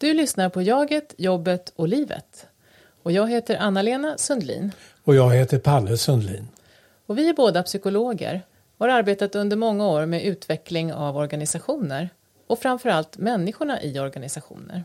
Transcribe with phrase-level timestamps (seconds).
[0.00, 2.46] Du lyssnar på Jaget, jobbet och livet.
[3.02, 4.72] Och jag heter Anna-Lena Sundlin.
[5.04, 6.48] Och jag heter Palle Sundlin.
[7.06, 8.42] Och vi är båda psykologer
[8.76, 12.08] och har arbetat under många år med utveckling av organisationer
[12.46, 14.84] och framförallt människorna i organisationer.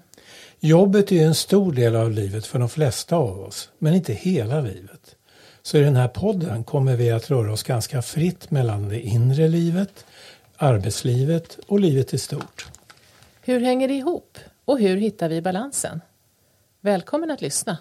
[0.60, 4.62] Jobbet är en stor del av livet för de flesta av oss, men inte hela
[4.62, 5.16] livet.
[5.62, 9.48] Så i den här podden kommer vi att röra oss ganska fritt mellan det inre
[9.48, 10.06] livet,
[10.58, 12.68] arbetslivet och livet i stort.
[13.42, 14.38] Hur hänger det ihop?
[14.66, 16.02] Och hur hittar vi balansen?
[16.82, 17.78] Välkommen att lyssna!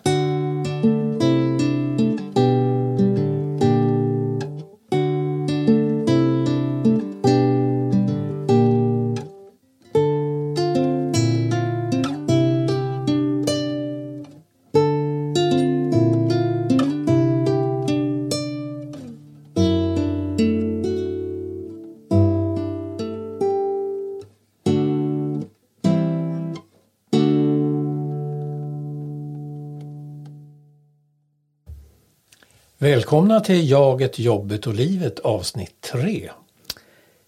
[32.82, 36.30] Välkomna till Jaget, jobbet och livet avsnitt 3.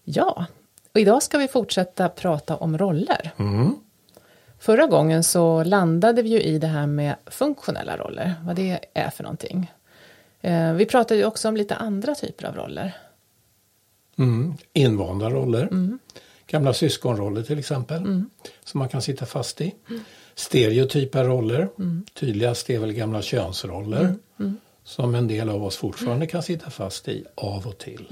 [0.03, 0.45] Ja,
[0.93, 3.31] och idag ska vi fortsätta prata om roller.
[3.37, 3.75] Mm.
[4.59, 9.09] Förra gången så landade vi ju i det här med funktionella roller, vad det är
[9.09, 9.71] för någonting.
[10.41, 12.97] Eh, Vi pratade ju också om lite andra typer av roller.
[14.17, 14.53] Mm.
[14.73, 15.69] Invanda roller.
[16.47, 18.23] Gamla syskonroller till exempel.
[18.63, 19.75] Som man kan sitta fast i.
[20.35, 21.69] Stereotypa roller.
[22.13, 24.15] Tydligast är väl gamla könsroller.
[24.85, 28.07] Som en del av oss fortfarande kan sitta fast i av och till.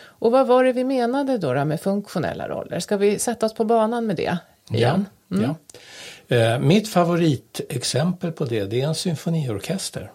[0.00, 2.80] Och vad var det vi menade då, då med funktionella roller?
[2.80, 4.38] Ska vi sätta oss på banan med det
[4.70, 5.06] igen?
[5.28, 5.54] Ja.
[6.36, 10.10] Eh, mitt favoritexempel på det, det är en symfoniorkester.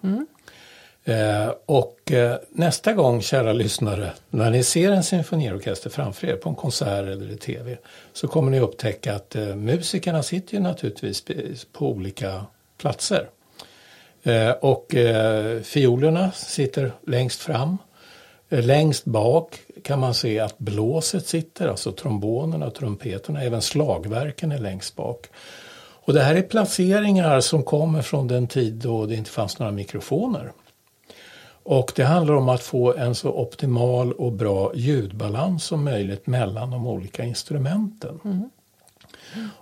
[1.06, 6.50] Eh, och eh, nästa gång, kära lyssnare, när ni ser en symfoniorkester framför er på
[6.50, 7.78] en konsert eller i tv,
[8.14, 11.26] så kommer ni upptäcka att eh, musikerna sitter ju naturligtvis
[11.72, 12.46] på olika
[12.78, 13.30] platser.
[14.24, 17.78] Eh, och eh, fiolerna sitter längst fram.
[18.50, 24.52] Eh, längst bak kan man se att blåset sitter, alltså trombonerna och trumpeterna, även slagverken
[24.52, 25.28] är längst bak.
[26.06, 29.72] Och det här är placeringar som kommer från den tid då det inte fanns några
[29.72, 30.52] mikrofoner.
[31.64, 36.72] Och det handlar om att få en så optimal och bra ljudbalans som möjligt mellan
[36.72, 38.20] de olika instrumenten.
[38.26, 38.50] Mm.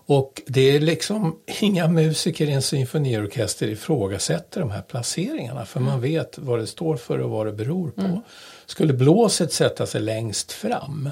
[0.05, 6.01] Och det är liksom inga musiker i en symfoniorkester ifrågasätter de här placeringarna för man
[6.01, 8.21] vet vad det står för och vad det beror på.
[8.65, 11.09] Skulle blåset sätta sig längst fram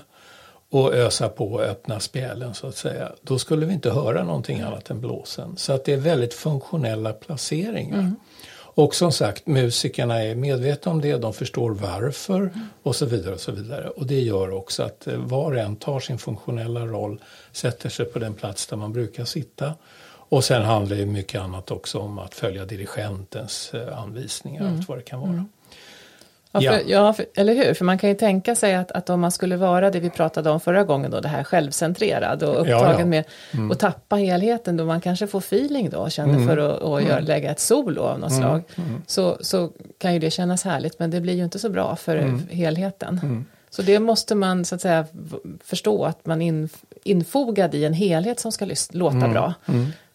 [0.72, 4.62] och ösa på och öppna spjällen så att säga, då skulle vi inte höra någonting
[4.62, 5.58] annat än blåsen.
[5.58, 8.14] Så att det är väldigt funktionella placeringar.
[8.80, 12.50] Och som sagt, musikerna är medvetna om det, de förstår varför
[12.84, 13.34] och så vidare.
[13.34, 13.90] Och så vidare.
[13.90, 18.06] Och det gör också att eh, var och en tar sin funktionella roll, sätter sig
[18.06, 19.74] på den plats där man brukar sitta.
[20.30, 24.98] Och sen handlar det mycket annat också om att följa dirigentens eh, anvisningar, allt vad
[24.98, 25.34] det kan vara.
[25.34, 25.44] Ja,
[26.52, 26.72] Ja.
[26.72, 27.74] för, ja för, eller hur?
[27.74, 30.50] För man kan ju tänka sig att, att om man skulle vara det vi pratade
[30.50, 33.06] om förra gången då, det här självcentrerad och upptagen Ja, ja.
[33.06, 33.24] med
[33.72, 37.20] att tappa helheten då man kanske får feeling då och känner för att, att göra,
[37.20, 38.64] lägga ett solo av något slag.
[39.08, 42.40] Så, så kan ju det kännas härligt men det blir ju inte så bra för
[42.50, 43.46] helheten.
[43.70, 45.06] Så det måste man så att säga
[45.64, 46.70] förstå att man är
[47.04, 49.54] infogad i en helhet som ska låta bra.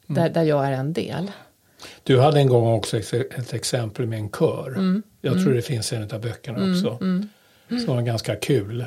[0.07, 1.31] Där, där jag är en del.
[2.03, 5.03] Du hade en gång också ett exempel med en kör.
[5.25, 6.99] Jag tror det finns i en av böckerna också.
[7.69, 8.85] Som var ganska kul.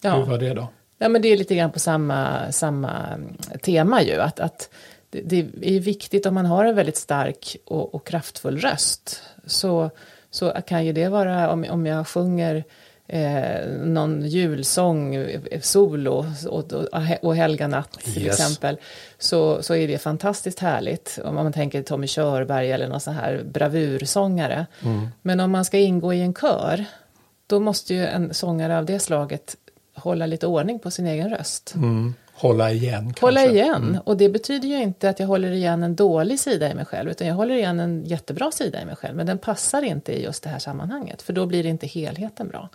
[0.00, 0.16] Ja.
[0.16, 0.68] Hur var det då?
[0.98, 4.20] Ja, men det är lite grann på samma, samma mm, tema ju.
[4.20, 4.70] Att, att
[5.10, 9.22] det, det är viktigt om man har en väldigt stark och, och kraftfull röst.
[9.46, 9.90] Så,
[10.30, 12.64] så kan ju det vara om, om jag sjunger
[13.08, 16.72] eh, någon julsång, eh, solo och,
[17.22, 18.40] och, Helga natt till Yes.
[18.40, 18.76] exempel.
[19.18, 21.18] Så, så är det fantastiskt härligt.
[21.24, 24.66] Om man tänker Tommy Körberg eller någon sån här bravursångare.
[25.22, 26.84] Men om man ska ingå i en kör.
[27.46, 29.56] Då måste ju en sångare av det slaget
[29.94, 31.74] hålla lite ordning på sin egen röst.
[31.74, 32.14] Mm.
[32.36, 33.26] Hålla igen kanske?
[33.26, 33.98] Hålla igen.
[34.04, 37.10] Och det betyder ju inte att jag håller igen en dålig sida i mig själv.
[37.10, 39.16] Utan jag håller igen en jättebra sida i mig själv.
[39.16, 41.22] Men den passar inte i just det här sammanhanget.
[41.22, 42.68] För då blir inte helheten bra.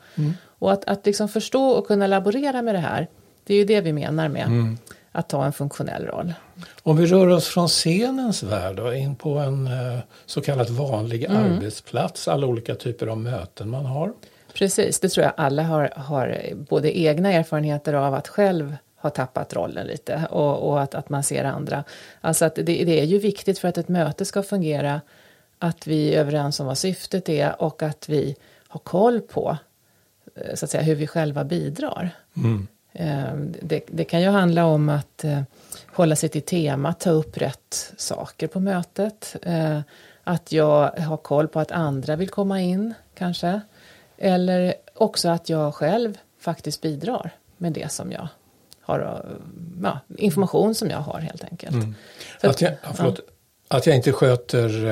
[0.46, 3.08] Och att, att liksom förstå och kunna laborera med det här.
[3.44, 4.78] Det är ju det vi menar med
[5.12, 6.34] att ta en funktionell roll.
[6.84, 11.26] Om vi rör oss från scenens värld då, in på en eh, så kallat vanlig
[11.26, 14.14] arbetsplats, alla olika typer av möten man har.
[14.54, 16.40] Precis, det tror jag alla har, har
[16.70, 21.24] både egna erfarenheter av att själv ha tappat rollen lite och, och att, att man
[21.24, 21.84] ser andra.
[22.22, 25.02] Alltså att det, det är ju viktigt för att ett möte ska fungera
[25.60, 28.36] att vi är överens om vad syftet är och att vi
[28.68, 29.58] har koll på
[30.36, 32.10] eh, så att säga, hur vi själva bidrar.
[32.94, 35.42] Eh, det, det, kan ju handla om att eh,
[35.88, 39.36] hålla sig till tema, ta upp rätt saker på mötet.
[40.24, 43.62] Att jag har koll på att andra vill komma in, kanske.
[44.18, 48.28] Eller också att jag själv faktiskt bidrar med det som jag
[48.90, 49.26] har,
[49.84, 51.74] ja, information som jag har helt enkelt.
[51.74, 51.96] Mm.
[52.42, 53.14] Att, jag, ja,
[53.68, 54.86] att jag inte sköter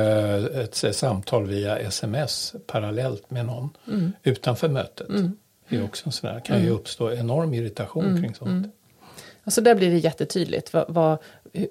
[0.63, 4.13] ett samtal via sms parallellt med någon mm.
[4.23, 5.09] utanför mötet.
[5.09, 5.37] Mm.
[5.69, 6.75] är också en sån där, kan ju mm.
[6.75, 8.21] uppstå enorm irritation mm.
[8.21, 8.49] kring sånt.
[8.49, 8.71] Mm.
[9.43, 11.17] Alltså där blir det jättetydligt vad, vad,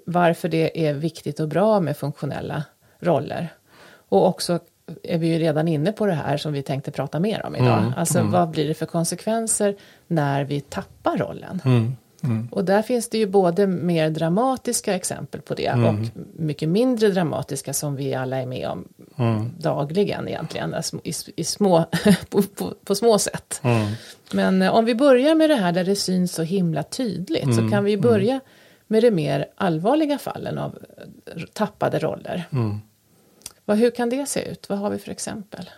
[0.05, 2.65] varför det är viktigt och bra med funktionella
[3.01, 3.49] roller.
[4.09, 4.61] Och också
[5.03, 7.79] är vi ju redan inne på det här som vi tänkte prata mer om idag.
[7.79, 8.33] Mm, alltså mm.
[8.33, 9.77] vad blir det för konsekvenser
[10.07, 11.61] när vi tappar rollen?
[11.65, 12.49] Mm, mm.
[12.51, 15.87] och där finns det ju både mer dramatiska exempel på det mm.
[15.87, 19.51] och mycket mindre dramatiska som vi alla är med om mm.
[19.59, 21.85] dagligen egentligen, alltså i, i små,
[22.29, 23.61] på, på, på, små sätt.
[24.33, 27.71] Men eh, om vi börjar med det här där det syns så himla tydligt så
[27.71, 28.41] kan vi börja
[28.87, 30.79] med de mer allvarliga fallen av
[31.27, 32.45] eh, tappade roller.
[33.65, 34.69] Vad, hur kan det se ut?
[34.69, 35.71] Vad har vi för exempel?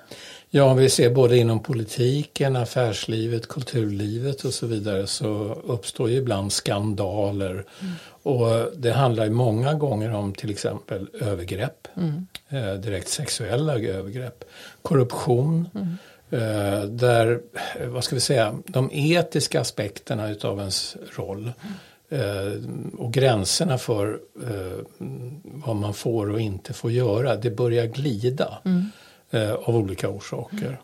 [0.50, 5.28] Ja, vi ser både inom politiken, affärslivet, kulturlivet och så vidare så
[5.64, 7.52] uppstår ju ibland skandaler.
[7.52, 7.94] Mm.
[8.22, 12.26] Och det handlar ju många gånger om till exempel övergrepp, mm.
[12.48, 14.44] eh, direkt sexuella övergrepp,
[14.82, 15.68] korruption.
[15.74, 15.96] Mm.
[16.30, 17.40] Eh, där,
[17.86, 21.52] vad ska vi säga, de etiska aspekterna utav ens roll
[22.08, 22.62] eh,
[22.98, 24.78] och gränserna för eh,
[25.42, 28.90] vad man får och inte får göra, det börjar glida mm.
[29.30, 30.66] Eh, av olika orsaker.
[30.66, 30.76] Mm.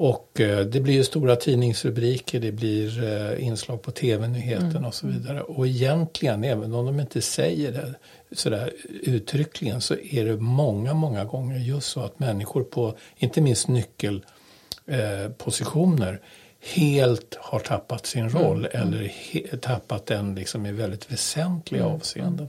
[0.00, 4.84] Och eh, det blir ju stora tidningsrubriker, det blir eh, inslag på tv-nyheten mm.
[4.84, 5.42] och så vidare.
[5.42, 7.94] Och egentligen, även om de inte säger det
[8.32, 8.72] sådär
[9.02, 16.20] uttryckligen, så är det många, många gånger just så att människor på, inte minst nyckelpositioner,
[16.60, 18.42] helt har tappat sin mm.
[18.42, 18.88] roll mm.
[18.88, 19.12] eller
[19.56, 21.94] tappat den liksom i väldigt väsentliga mm.
[21.94, 22.48] avseenden.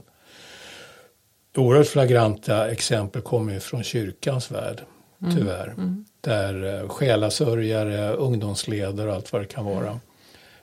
[1.56, 4.82] Oerhört flagranta exempel kommer ju från kyrkans värld.
[5.34, 5.68] Tyvärr.
[5.68, 6.04] Mm.
[6.20, 10.00] Där eh, själasörjare, ungdomsledare och allt vad det kan vara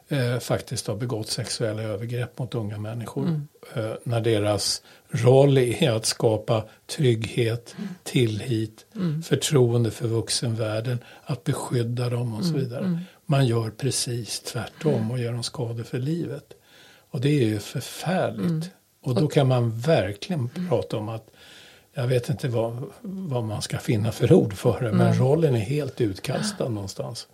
[0.07, 3.23] eh, faktiskt har begått sexuella övergrepp mot unga människor.
[3.23, 3.47] Mm.
[3.75, 7.89] Eh, när deras roll är att skapa trygghet, mm.
[8.03, 9.23] tillit, mm.
[9.23, 12.61] förtroende för vuxenvärlden, att beskydda dem och så mm.
[12.61, 12.85] vidare.
[12.85, 12.99] Mm.
[13.25, 16.53] Man gör precis tvärtom och gör dem skador för livet.
[17.11, 18.49] Och det är ju förfärligt.
[18.49, 18.61] Mm.
[19.01, 21.29] Och då kan man verkligen prata om att
[21.97, 25.59] jag vet inte vad, vad man ska finna för ord för det, men rollen är
[25.59, 27.27] helt utkastad någonstans.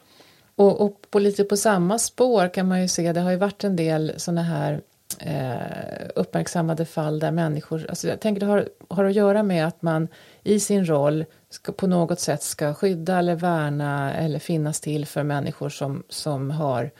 [0.55, 3.63] Och, och på lite på samma spår kan man ju se, det har ju varit
[3.63, 4.81] en del sådana här
[5.19, 9.81] eh, uppmärksammade fall där människor, alltså jag tänker det har, har att göra med att
[9.81, 10.07] man
[10.43, 15.23] i sin roll ska, på något sätt ska skydda eller värna eller finnas till för
[15.23, 16.91] människor som, som har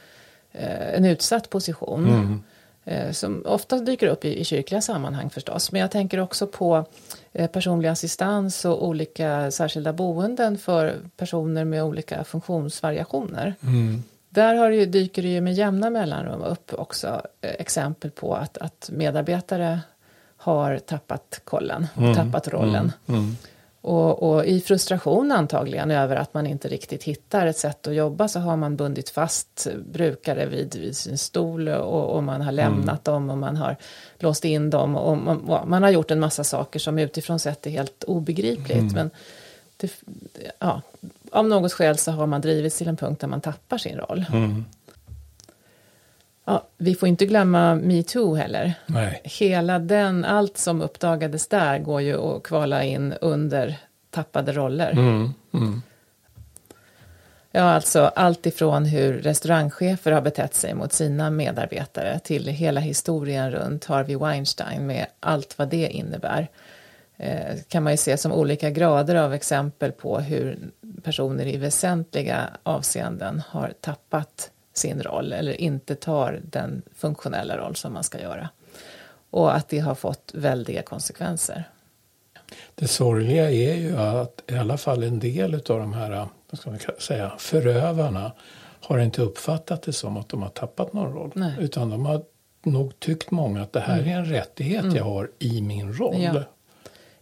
[0.52, 2.08] eh, en utsatt position.
[2.08, 2.44] Mm.
[2.86, 5.72] Eh, som ofta dyker upp i, i kyrkliga sammanhang förstås.
[5.72, 6.86] Men jag tänker också på
[7.32, 13.56] eh, personlig assistans och olika särskilda boenden för personer med olika funktionsvariationer.
[13.64, 14.04] Mm.
[14.30, 17.08] Där har det, dyker det ju med jämna mellanrum upp också
[17.42, 19.80] eh, exempel på att, att medarbetare
[20.38, 22.16] har tappat kollen, mm.
[22.16, 22.92] tappat rollen.
[23.08, 23.38] Mm.
[23.84, 28.28] Och, och, i frustration antagligen över att man inte riktigt hittar ett sätt att jobba
[28.28, 33.08] så har man bundit fast brukare vid, vid sin stol och, och man har lämnat
[33.08, 33.14] mm.
[33.14, 33.76] dem och man har
[34.20, 37.68] låst in dem och man, och man, har gjort en massa saker som utifrån sett
[37.68, 38.78] är helt obegripligt.
[38.78, 38.94] Mm.
[38.94, 39.10] Men
[39.78, 39.92] det,
[40.60, 40.82] ja,
[41.32, 44.26] av något skäl så har man drivits till en punkt där man tappar sin roll.
[44.34, 44.66] Mm.
[46.46, 48.74] Ja, vi får inte glömma metoo heller.
[48.86, 49.22] Nej.
[49.24, 53.78] Hela den, allt som uppdagades där går ju att kvala in under
[54.10, 54.92] tappade roller.
[54.92, 55.82] Mm, mm.
[57.52, 63.52] Ja, alltså allt ifrån hur restaurangchefer har betett sig mot sina medarbetare till hela historien
[63.52, 66.48] runt Harvey Weinstein med allt vad det innebär.
[67.18, 70.60] Eh, kan man ju se som olika grader av exempel på hur
[71.04, 77.94] personer i väsentliga avseenden har tappat sin roll eller inte tar den funktionella roll som
[77.94, 78.50] man ska göra.
[79.30, 81.64] Och att det har fått väldiga konsekvenser.
[82.76, 86.70] Det sorgliga är ju att i alla fall en del av de här vad ska
[86.70, 88.32] man säga, förövarna
[88.80, 91.32] har inte uppfattat det som att de har tappat någon roll.
[91.36, 91.54] Nej.
[91.60, 92.24] Utan de har
[92.64, 94.10] nog tyckt många att det här mm.
[94.10, 94.96] är en rättighet mm.
[94.96, 96.22] jag har i min roll.
[96.22, 96.44] Ja.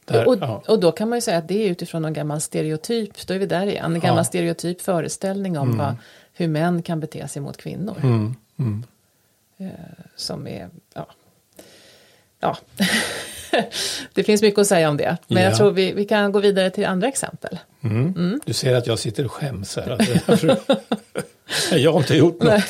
[0.05, 0.63] Där, och, ja.
[0.67, 3.39] och då kan man ju säga att det är utifrån en gammal stereotyp, då är
[3.39, 4.23] vi där igen, en gammal ja.
[4.23, 5.77] stereotyp föreställning om mm.
[5.77, 5.95] vad,
[6.33, 7.95] hur män kan bete sig mot kvinnor.
[8.03, 8.35] Mm.
[8.59, 8.83] Mm.
[9.57, 9.67] Eh,
[10.15, 11.07] som är, ja,
[12.39, 12.57] ja.
[14.13, 15.17] det finns mycket att säga om det.
[15.27, 15.49] Men ja.
[15.49, 17.59] jag tror vi, vi kan gå vidare till andra exempel.
[17.81, 18.13] Mm.
[18.17, 18.41] Mm.
[18.45, 19.97] Du ser att jag sitter och skäms här.
[21.75, 22.63] Jag har inte gjort något.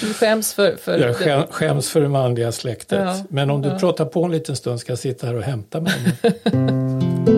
[0.00, 0.76] Du skäms för...
[0.76, 2.98] för Jag skäm, skäms för det manliga släktet.
[2.98, 5.80] Ja, Men om du pratar på en liten stund ska jag sitta här och hämta
[5.80, 5.92] mig.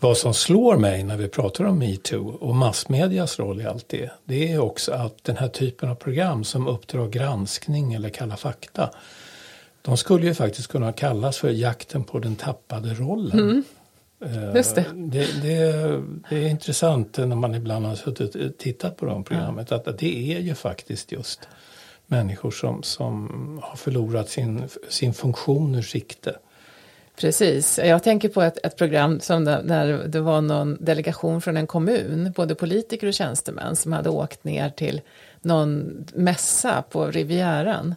[0.00, 4.10] Vad som slår mig när vi pratar om metoo och massmedias roll i allt det,
[4.24, 8.90] det är också att den här typen av program som Uppdrag granskning eller Kalla fakta,
[9.82, 13.64] de skulle ju faktiskt kunna kallas för jakten på den tappade rollen.
[14.24, 14.84] Eh, Just det.
[14.94, 19.72] Det, det, det är intressant när man ibland har suttit och tittat på de programmet
[19.72, 21.48] att, att det är ju faktiskt just
[22.06, 23.28] människor som, som
[23.62, 26.36] har förlorat sin, sin funktion ur sikte.
[27.16, 27.78] Precis.
[27.84, 31.66] Jag tänker på ett, ett program som där, där det var någon delegation från en
[31.66, 35.00] kommun, både politiker och tjänstemän, som hade åkt ner till
[35.42, 37.94] någon mässa på Rivieran.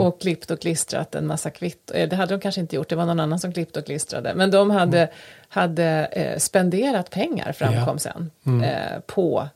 [0.00, 1.94] Och klippt och klistrat en massa kvitto.
[1.94, 4.32] Eh, Det hade de kanske inte gjort, det var någon annan som klippte och klistrade.
[4.34, 5.08] Men de hade,
[5.48, 8.30] hade eh, spenderat pengar, framkom sen,
[8.64, 9.48] eh, på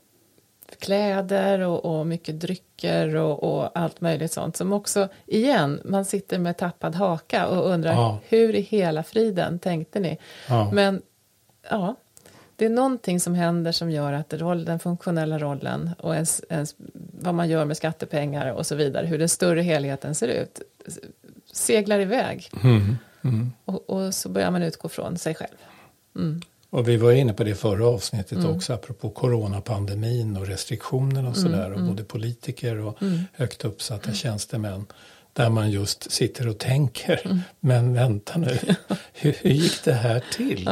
[0.79, 4.57] kläder och, och mycket drycker och, och allt möjligt sånt.
[4.57, 8.19] Som också, igen, man sitter med tappad haka och undrar Ja.
[8.27, 10.17] hur i hela friden tänkte ni?
[10.49, 10.71] Ja.
[10.73, 11.01] Men
[11.69, 11.95] ja,
[12.55, 16.75] det är någonting som händer som gör att roll, den funktionella rollen och ens, ens,
[17.19, 20.61] vad man gör med skattepengar och så vidare, hur den större helheten ser ut,
[21.53, 22.49] seglar iväg.
[23.65, 25.57] Och, och så börjar man utgå från sig själv.
[26.75, 31.73] Och vi var inne på det förra avsnittet också apropå coronapandemin och restriktioner och sådär.
[31.73, 32.97] Och både politiker och
[33.33, 34.85] högt uppsatta tjänstemän.
[35.33, 38.59] Där man just sitter och tänker, men vänta nu,
[39.13, 40.67] hur, hur gick det här till?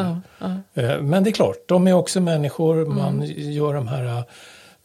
[0.73, 4.23] Eh, Men det är klart, de är också människor, man gör de här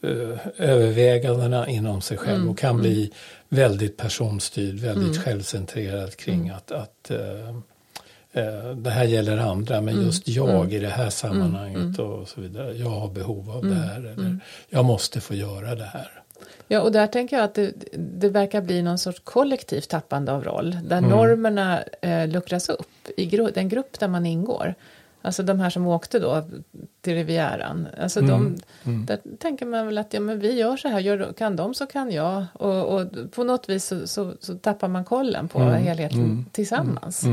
[0.03, 3.11] eh, övervägandena inom sig själv och kan bli
[3.49, 7.59] väldigt personstyrd, väldigt självcentrerad kring att, att eh,
[8.75, 12.73] det här gäller andra men just jag i det här sammanhanget och så vidare.
[12.73, 16.11] Jag har behov av det här eller jag måste få göra det här.
[16.67, 20.43] Ja, och där tänker jag att det, det verkar bli någon sorts kollektivt tappande av
[20.43, 24.75] roll, där normerna eh, luckras upp i gru- den grupp där man ingår.
[25.21, 26.43] Alltså de här som åkte då
[27.01, 27.87] till Rivieran.
[28.01, 28.57] Alltså de,
[29.05, 31.85] Där tänker man väl att ja, men vi gör så här, gör, kan de så
[31.85, 32.45] kan jag.
[32.53, 37.23] Och, och på något vis så, så, så tappar man kollen på helheten tillsammans.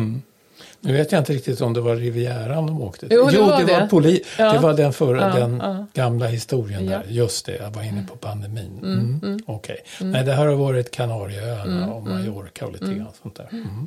[0.81, 3.17] Nu vet jag inte riktigt om det var Rivieran de åkte till.
[3.17, 3.73] Jo, det var det, det.
[3.81, 4.53] var poli- Ja.
[4.53, 5.87] det var den, förra, Ja, den ja.
[5.95, 7.03] gamla historien där.
[7.09, 8.79] Just det, jag var inne på pandemin.
[9.23, 9.39] Mm.
[9.47, 9.77] Okej.
[10.01, 13.49] Nej, det här har varit Kanarieöarna och Mallorca och lite grann sånt där.
[13.53, 13.87] Mm.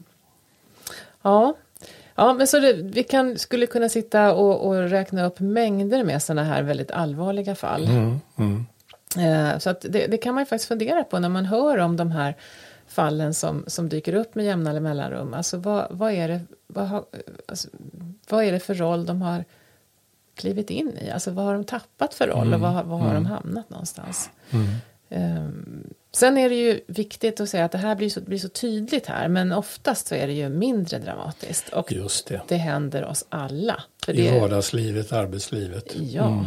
[1.21, 1.53] Ja,
[2.15, 6.23] ja men så det, vi kan, skulle kunna sitta och, och räkna upp mängder med
[6.23, 7.85] sådana här väldigt allvarliga fall.
[7.85, 8.19] Mm.
[8.38, 8.65] Mm.
[9.17, 11.97] Eh, så att det, det kan man ju faktiskt fundera på när man hör om
[11.97, 12.35] de här
[12.89, 15.34] fallen som, som dyker upp med jämna mellanrum.
[15.34, 17.05] Alltså vad, vad, är det, vad, har,
[17.48, 17.67] alltså,
[18.29, 19.46] vad är det för roll de har
[20.36, 21.10] klivit in i?
[21.12, 24.29] Alltså vad har de tappat för roll och vad, vad har de hamnat någonstans?
[25.10, 28.50] Ehm, sen är det ju viktigt att säga att det här blir så, blir så
[28.50, 32.41] tydligt här men oftast så är det ju mindre dramatiskt och Just det.
[32.48, 33.84] det händer oss alla.
[34.05, 35.96] För I det, vardagslivet, arbetslivet.
[35.96, 36.46] Ja.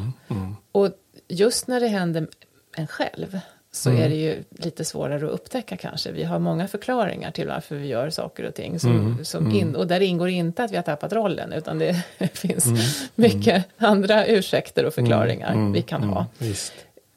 [0.73, 0.91] Och
[1.29, 2.29] just när det händer
[2.77, 3.41] en själv
[3.75, 6.13] så är det ju lite svårare att upptäcka kanske.
[6.13, 8.79] Vi har många förklaringar till varför vi gör saker och ting.
[8.81, 12.67] Som, som in, och där ingår inte att vi har tappat rollen utan det finns
[13.15, 16.27] mycket andra ursäkter och förklaringar vi kan ha.
[16.39, 16.73] Visst.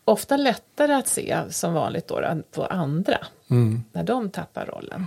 [0.06, 3.18] Ofta lättare att se som vanligt då, på andra
[3.50, 3.84] Mm.
[3.92, 5.06] när de tappar rollen.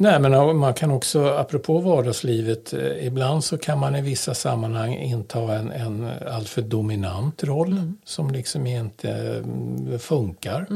[0.00, 4.94] Nej, men man kan också, apropå vardagslivet, eh, ibland så kan man i vissa sammanhang
[4.94, 7.96] inta en, en alltför dominant roll Mm.
[8.04, 10.66] som liksom inte mm, funkar.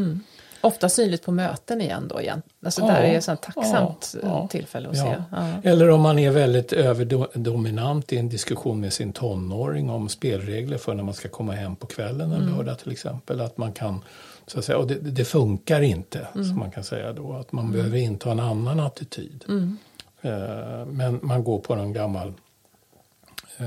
[0.61, 2.43] Ofta synligt på möten igen då igen.
[2.65, 5.25] Alltså Ja, där är ett sånt tacksamt ja, ja, tillfälle att ja.
[5.63, 5.69] se.
[5.69, 10.95] Eller om man är väldigt överdominant i en diskussion med sin tonåring om spelregler för
[10.95, 12.57] när man ska komma hem på kvällen en Mm.
[12.57, 13.41] lördag till exempel.
[13.41, 14.01] Att man kan,
[14.53, 16.47] så att säga, och det, det funkar inte, Mm.
[16.47, 17.33] som man kan säga då.
[17.33, 19.45] Att man behöver inta en annan attityd.
[19.49, 19.77] Mm.
[20.23, 22.33] Eh, men man går på en gammal
[23.59, 23.67] eh,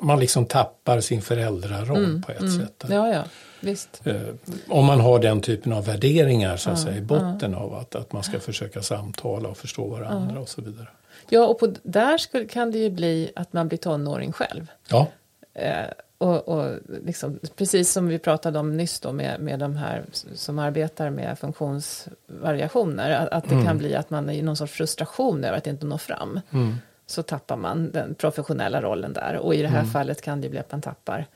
[0.00, 2.84] man liksom tappar sin föräldraroll på ett sätt.
[2.84, 2.96] Mm.
[2.96, 3.24] Ja, ja,
[3.60, 4.06] visst.
[4.06, 4.20] Eh,
[4.68, 8.12] om man har den typen av värderingar så att säga, i botten av att, att
[8.12, 10.88] man ska försöka samtala och förstå varandra och så vidare.
[11.28, 14.66] Ja, och på, där skulle, kan det ju bli att man blir tonåring själv.
[14.88, 15.06] Ja,
[15.58, 15.86] Eh,
[16.18, 20.04] och, och liksom, precis som vi pratade om nyss då med, med de här
[20.34, 23.10] som arbetar med funktionsvariationer.
[23.10, 25.86] Att, att det kan bli att man är i någon sorts frustration över att inte
[25.86, 26.40] når fram.
[27.06, 29.36] Så tappar man den professionella rollen där.
[29.36, 31.26] Och i det här fallet kan det bli att man tappar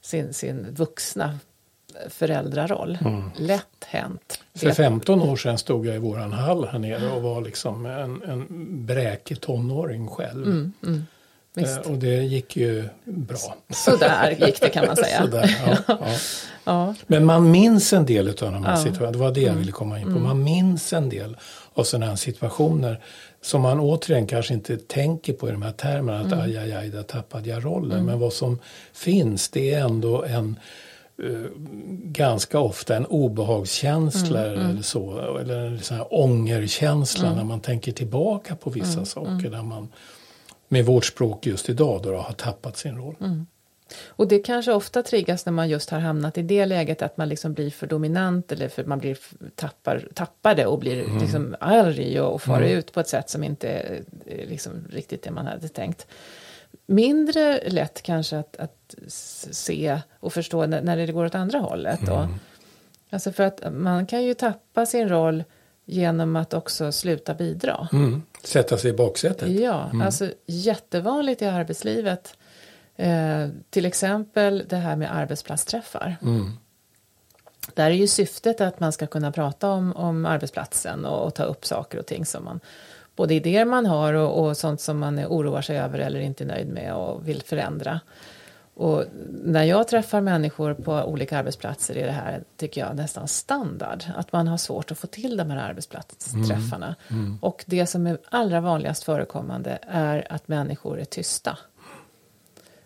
[0.00, 1.38] sin, sin vuxna
[2.08, 2.98] föräldraroll.
[3.00, 3.30] Mm.
[3.36, 4.40] Lätt hänt.
[4.54, 8.22] För 15 år sedan stod jag i våran hall här nere och var liksom en,
[8.22, 8.46] en
[8.86, 10.46] bräkig tonåring själv.
[10.46, 11.06] Mm, mm.
[11.56, 13.56] Eh, och det gick ju bra.
[13.70, 15.20] Sådär gick det kan man säga.
[15.20, 16.08] Sådär, ja, ja.
[16.64, 16.94] ja.
[17.06, 18.76] Men man minns en del av de här ja.
[18.76, 19.12] situationerna.
[19.12, 19.58] Det var det jag mm.
[19.58, 20.10] ville komma in på.
[20.10, 20.22] Mm.
[20.22, 21.36] Man minns en del
[21.74, 23.00] av sådana här situationer
[23.42, 26.20] som man återigen kanske inte tänker på i de här termerna.
[26.20, 26.40] Att mm.
[26.40, 27.92] aj, aj, aj, där tappade jag rollen.
[27.92, 28.06] Mm.
[28.06, 28.58] Men vad som
[28.92, 30.58] finns det är ändå en
[31.22, 31.46] uh,
[32.02, 34.70] ganska ofta en obehagskänsla mm, mm.
[34.70, 35.36] eller så.
[35.40, 37.38] Eller en sån här ångerkänsla mm.
[37.38, 39.50] när man tänker tillbaka på vissa mm, saker.
[39.50, 39.88] Där man
[40.72, 43.16] med vårt språk just idag då, då har tappat sin roll.
[43.20, 43.46] Mm.
[44.06, 47.28] Och det kanske ofta triggas när man just har hamnat i det läget att man
[47.28, 49.18] liksom blir för dominant eller för man blir
[50.14, 51.18] tappar, det och blir mm.
[51.18, 52.78] liksom arg och, och far mm.
[52.78, 54.02] ut på ett sätt som inte är
[54.48, 56.06] liksom riktigt det man hade tänkt.
[56.86, 62.08] Mindre lätt kanske att, att se och förstå när, när det går åt andra hållet.
[62.08, 62.34] Mm.
[63.10, 65.44] Alltså för att man kan ju tappa sin roll
[65.84, 67.88] genom att också sluta bidra.
[67.92, 68.22] Mm.
[68.42, 69.48] Sätta sig i baksätet.
[69.48, 70.06] Ja, mm.
[70.06, 72.36] alltså jättevanligt i arbetslivet.
[72.96, 76.16] Eh, till exempel det här med arbetsplatsträffar.
[76.22, 76.52] Mm.
[77.74, 81.42] Där är ju syftet att man ska kunna prata om, om arbetsplatsen och, och ta
[81.42, 82.60] upp saker och ting som man
[83.16, 86.46] både idéer man har och, och sånt som man oroar sig över eller inte är
[86.46, 88.00] nöjd med och vill förändra.
[88.80, 89.04] Och
[89.44, 94.04] när jag träffar människor på olika arbetsplatser är det här, tycker jag, nästan standard.
[94.16, 96.94] Att man har svårt att få till de här arbetsplatsträffarna.
[97.08, 97.24] Mm.
[97.24, 97.38] Mm.
[97.42, 101.58] Och det som är allra vanligast förekommande är att människor är tysta.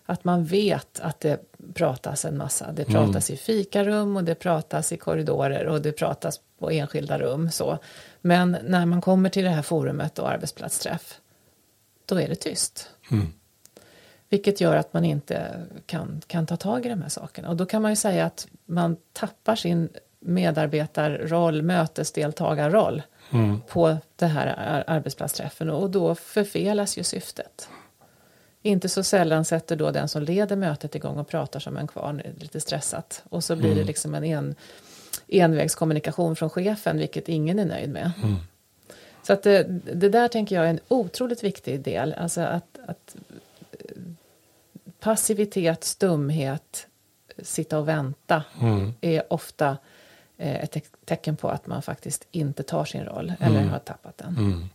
[0.06, 1.40] Att man vet att det
[1.74, 2.72] pratas en massa.
[2.72, 2.94] Det mm.
[2.94, 3.34] pratas mm.
[3.34, 7.50] i fikarum och det pratas i korridorer och det pratas på enskilda rum.
[7.50, 7.78] Så.
[8.20, 11.20] Men när man kommer till det här forumet och arbetsplatsträff,
[12.06, 12.90] då är det tyst.
[13.10, 13.32] Mm.
[14.34, 17.48] Vilket gör att man inte kan, kan ta tag i de här sakerna.
[17.48, 19.88] Och då kan man ju säga att man tappar sin
[20.20, 23.60] medarbetarroll, mötesdeltagarroll mm.
[23.68, 27.68] på det här arbetsplatsträffen och då förfelas ju syftet.
[28.62, 32.22] Inte så sällan sätter då den som leder mötet igång och pratar som en kvarn
[32.38, 33.78] lite stressat och så blir mm.
[33.78, 34.54] det liksom en, en
[35.28, 38.12] envägskommunikation från chefen vilket ingen är nöjd med.
[38.22, 38.36] Mm.
[39.22, 39.62] Så att det,
[39.94, 43.16] det, där tänker jag är en otroligt viktig del, alltså att, att
[45.04, 46.86] passivitet, stumhet,
[47.42, 48.92] sitta och vänta mm.
[49.00, 49.76] är ofta
[50.36, 53.70] eh, ett te tecken på att man faktiskt inte tar sin roll eller mm.
[53.70, 54.36] har tappat den.
[54.36, 54.68] Mm.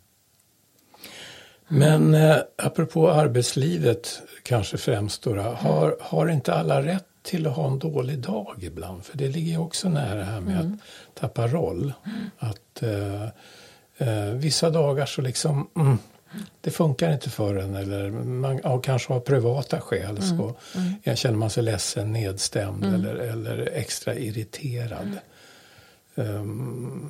[1.67, 7.67] Men eh, apropå arbetslivet kanske främst då, har, har inte alla rätt till att ha
[7.67, 9.05] en dålig dag ibland?
[9.05, 10.79] För det ligger också nära det här med att mm.
[11.13, 11.93] tappa roll.
[12.37, 13.23] Att eh,
[13.97, 15.97] eh, vissa dagar så liksom mm,
[16.61, 20.21] det funkar inte för en eller man ja, kanske har privata skäl mm.
[20.21, 20.55] så
[21.05, 21.15] mm.
[21.15, 22.95] känner man sig ledsen, nedstämd mm.
[22.95, 25.17] eller, eller extra irriterad.
[26.15, 27.09] Um,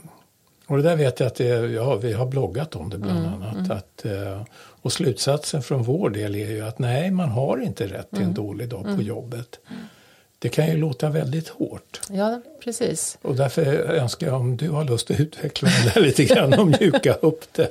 [0.67, 3.33] och det där vet jag att det, ja, vi har bloggat om det bland mm.
[3.33, 3.55] annat.
[3.55, 3.71] Mm.
[3.71, 4.43] Att, uh,
[4.81, 8.23] och slutsatsen från vår del är ju att nej, man har inte rätt till en
[8.23, 8.33] mm.
[8.33, 9.59] dålig dag på jobbet.
[10.41, 12.01] Det kan ju låta väldigt hårt.
[12.09, 13.17] Ja, precis.
[13.21, 17.13] Och därför önskar jag om du har lust att utveckla det lite grann och mjuka
[17.13, 17.69] upp det.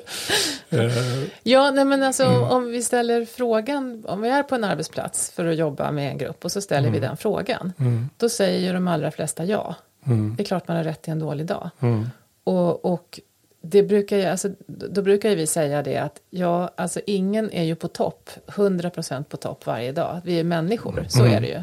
[1.43, 2.43] ja, nej men alltså mm.
[2.43, 6.19] om vi ställer frågan, om vi är på en arbetsplats för att jobba med en
[6.19, 6.93] grupp och så ställer mm.
[6.93, 7.73] vi den frågan.
[7.79, 8.09] Mm.
[8.17, 9.75] Då säger ju de allra flesta ja.
[10.07, 10.35] Mm.
[10.37, 11.71] Det är klart man har rätt till en dålig dag.
[11.81, 12.11] Mm.
[12.45, 13.21] Och, och
[13.61, 17.75] det brukar ju, alltså, då brukar vi säga det att ja, alltså ingen är ju
[17.75, 20.21] på topp, 100% på topp varje dag.
[20.25, 21.63] Vi är människor, så är det ju.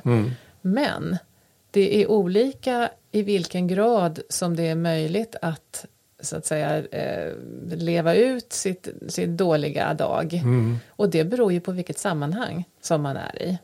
[0.66, 1.18] Men
[1.72, 5.86] det är olika i vilken grad som det är möjligt att
[6.20, 7.34] så att säga eh,
[7.66, 10.34] leva ut sitt, sin dåliga dag.
[10.34, 10.78] Mm.
[10.90, 13.58] Och det beror ju på vilket sammanhang som man är i.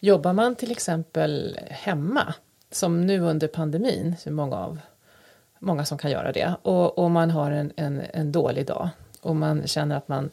[0.00, 2.34] Jobbar man till exempel hemma,
[2.70, 4.78] som nu under pandemin, så många, av,
[5.58, 8.88] många som kan göra det, och, och man har en, en, en dålig dag
[9.20, 10.30] och man känner att man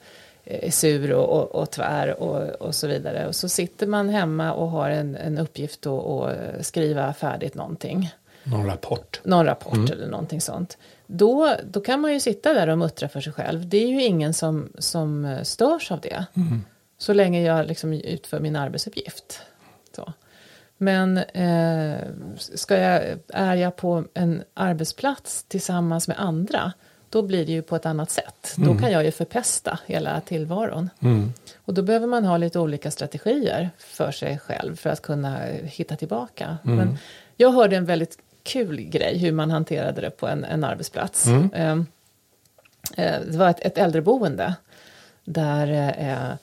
[0.70, 3.28] sur och, och, och tvär och, och, så vidare.
[3.28, 8.12] Och så sitter man hemma och har en, en uppgift att skriva färdigt någonting.
[8.44, 9.22] Någon rapport.
[9.24, 9.92] Någon rapport mm.
[9.92, 10.78] eller någonting sånt.
[11.08, 13.70] Då, då kan man ju sitta där och muttra för sig själv.
[13.70, 16.26] Det är ju ingen som, som störs av det.
[16.34, 16.62] Mm.
[16.98, 19.42] Så länge jag liksom utför min arbetsuppgift.
[19.96, 20.14] Så.
[20.78, 21.98] Men eh,
[22.38, 26.74] ska jag, är jag på en arbetsplats tillsammans med andra
[27.14, 28.56] då blir det ju på ett annat sätt.
[28.58, 28.70] Mm.
[28.70, 30.90] Då kan jag ju förpesta hela tillvaron.
[31.00, 31.34] Mm.
[31.66, 35.96] Och då behöver man ha lite olika strategier för sig själv för att kunna hitta
[35.96, 36.58] tillbaka.
[36.66, 36.78] Mm.
[36.78, 36.98] Men
[37.38, 41.28] jag hörde en väldigt kul grej hur man hanterade det på en, en arbetsplats.
[41.28, 44.56] Eh, det var ett, ett äldreboende
[45.26, 46.36] där eh,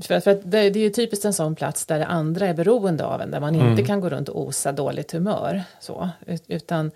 [0.00, 3.20] för, för det, det är ju typiskt en sån plats där andra är beroende av
[3.22, 5.62] en, där man inte kan gå runt och osa dåligt humör.
[5.80, 6.08] Så,
[6.46, 6.90] utan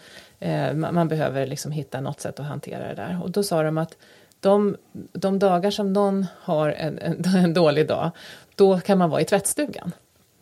[0.75, 3.21] man, man behöver liksom hitta något sätt att hantera det där.
[3.23, 3.97] Och då sa de att
[4.41, 4.77] de,
[5.13, 8.11] de dagar som någon har en, en, en dålig dag,
[8.55, 9.93] då kan man vara i tvättstugan.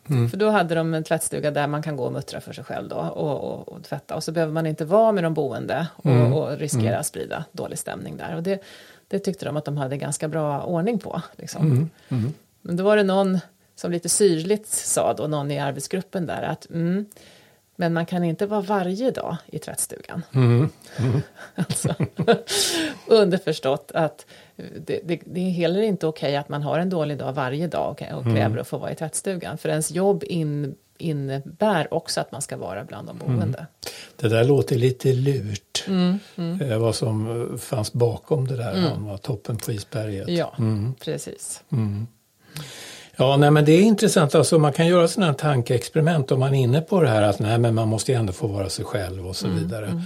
[0.09, 0.29] Mm.
[0.29, 2.89] För då hade de en tvättstuga där man kan gå och muttra för sig själv
[2.89, 4.15] då och, och, och tvätta.
[4.15, 6.33] Och så behöver man inte vara med de boende och, mm.
[6.33, 6.99] och riskera mm.
[6.99, 8.35] att sprida dålig stämning där.
[8.35, 8.63] Och det,
[9.07, 11.21] det tyckte de att de hade ganska bra ordning på.
[11.35, 11.61] Liksom.
[11.61, 11.89] Mm.
[12.09, 12.33] Mm.
[12.61, 13.39] Men då var det någon
[13.75, 16.67] som lite syrligt sa då, någon i arbetsgruppen där att
[17.75, 20.21] men man kan inte vara varje dag i tvättstugan.
[20.33, 20.69] Mm.
[20.99, 21.21] Mm.
[21.55, 21.95] alltså,
[23.07, 27.33] underförstått att det, det, det, är heller inte okej att man har en dålig dag
[27.33, 28.59] varje dag och, och kräver mm.
[28.59, 29.57] att få vara i tvättstugan.
[29.57, 33.57] För ens jobb in, innebär också att man ska vara bland de boende.
[33.57, 33.65] Mm.
[34.15, 35.83] Det där låter lite lurt.
[35.87, 36.61] Mm, mm.
[36.61, 39.05] Eh, vad som eh, fanns bakom det där, mm.
[39.05, 40.29] var toppen på isberget.
[40.29, 40.93] Ja, mm.
[40.99, 41.63] precis.
[43.17, 44.35] Ja, nej, men det är intressant.
[44.35, 47.39] Alltså, man kan göra sådana här tankeexperiment om man är inne på det här att
[47.39, 49.85] nej, men man måste ändå få vara sig själv och så mm, vidare.
[49.85, 50.01] Mm.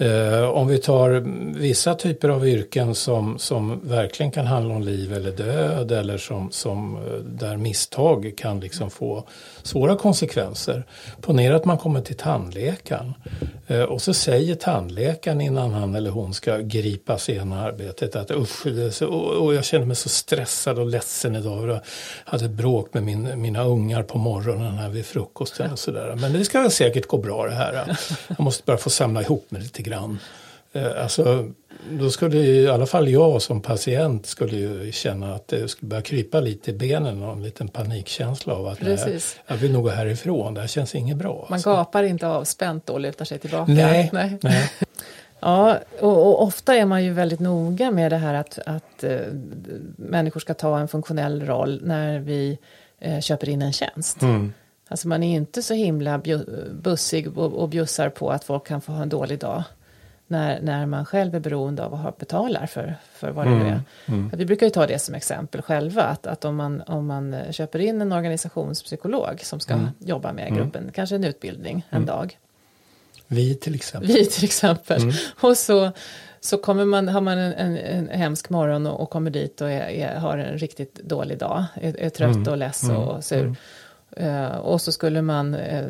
[0.00, 1.10] Eh, om vi tar
[1.58, 6.50] vissa typer av yrken som, som verkligen kan handla om liv eller död eller som,
[6.50, 9.24] som eh, där misstag kan liksom få
[9.68, 10.84] svåra konsekvenser.
[11.20, 13.14] Ponera att man kommer till tandläkaren
[13.66, 18.66] eh, och så säger tandläkaren innan han eller hon ska gripa sig arbetet att usch,
[18.92, 21.68] så, och jag känner mig så stressad och ledsen idag.
[21.68, 21.80] Jag
[22.24, 26.14] hade bråk med min, mina ungar på morgonen här vid frukosten och sådär.
[26.20, 27.96] Men det ska säkert gå bra det här.
[28.28, 30.18] Jag måste bara få samla ihop mig lite grann.
[30.72, 31.50] Eh, alltså,
[31.90, 36.02] då skulle i alla fall jag som patient skulle ju känna att det skulle börja
[36.02, 39.90] krypa lite i benen och en liten panikkänsla av att nej, jag vill nog gå
[39.90, 41.46] härifrån, det här känns inget bra.
[41.48, 41.70] Man alltså.
[41.70, 43.72] gapar inte avspänt och lutar sig tillbaka.
[43.72, 44.38] Nej, nej.
[44.42, 44.70] nej.
[45.40, 49.20] Ja, och, och, ofta är man ju väldigt noga med det här att, att uh,
[49.96, 52.58] människor ska ta en funktionell roll när vi
[53.06, 54.22] uh, köper in en tjänst.
[54.22, 54.52] Mm.
[54.88, 56.22] Alltså man är inte så himla
[56.72, 59.62] bussig och, och bjussar på att folk kan få ha en dålig dag
[60.28, 63.66] när, när man själv är beroende av att betala för, för vad det mm.
[63.66, 63.80] nu är.
[64.06, 64.30] Mm.
[64.34, 67.78] Vi brukar ju ta det som exempel själva, att, att om, man, om man köper
[67.78, 69.88] in en organisationspsykolog som ska mm.
[69.98, 70.58] jobba med mm.
[70.58, 72.06] gruppen, kanske en utbildning en mm.
[72.06, 72.38] dag.
[73.26, 74.12] Vi till exempel.
[74.12, 75.02] Vi till exempel.
[75.02, 75.14] Mm.
[75.40, 75.90] Och så,
[76.40, 79.70] så kommer man, har man en, en, en hemsk morgon och, och kommer dit och
[79.70, 83.44] är, är, har en riktigt dålig dag, är, är trött och less och sur.
[83.44, 83.52] Uh,
[84.60, 85.84] och så skulle man uh,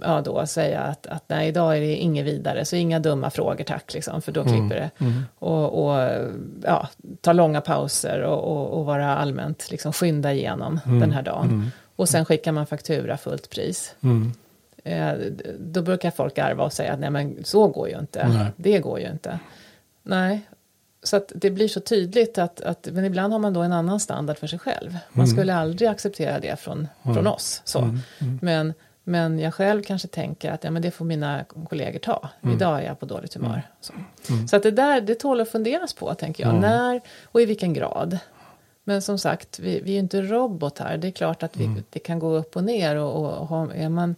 [0.00, 3.64] ja, då säga att, att nej, idag är det inget vidare, så inga dumma frågor
[3.64, 4.52] tack, liksom, för då mm.
[4.52, 5.04] klipper det.
[5.04, 5.22] Mm.
[5.38, 6.10] Och, och
[6.62, 6.88] ja,
[7.20, 11.00] ta långa pauser och, och, och vara allmänt liksom, skynda igenom mm.
[11.00, 11.48] den här dagen.
[11.48, 11.70] Mm.
[11.96, 13.94] Och sen skickar man faktura fullt pris.
[14.04, 15.12] Uh,
[15.58, 18.46] då brukar folk arva och säga att nej men så går ju inte, nej.
[18.56, 19.38] det går ju inte.
[20.02, 20.48] Nej,
[21.08, 24.00] så att det blir så tydligt att, att, men ibland har man då en annan
[24.00, 24.98] standard för sig själv.
[25.12, 25.26] Man mm.
[25.26, 27.14] skulle aldrig acceptera det från, mm.
[27.14, 27.62] från oss.
[27.64, 27.78] Så.
[27.78, 28.00] Mm.
[28.20, 28.38] mm.
[28.42, 32.28] Men, men jag själv kanske tänker att ja, men det får mina kollegor ta.
[32.42, 32.56] Mm.
[32.56, 33.50] Idag är jag på dåligt humör.
[33.50, 33.62] Mm.
[33.80, 33.92] Så,
[34.48, 36.54] så att det där, det tål att funderas på, tänker jag.
[36.54, 38.18] När och i vilken grad.
[38.84, 40.96] Men som sagt, vi, vi är ju inte robotar.
[40.96, 42.96] Det är klart att vi, det kan gå upp och ner.
[42.96, 44.14] Och, och, och är man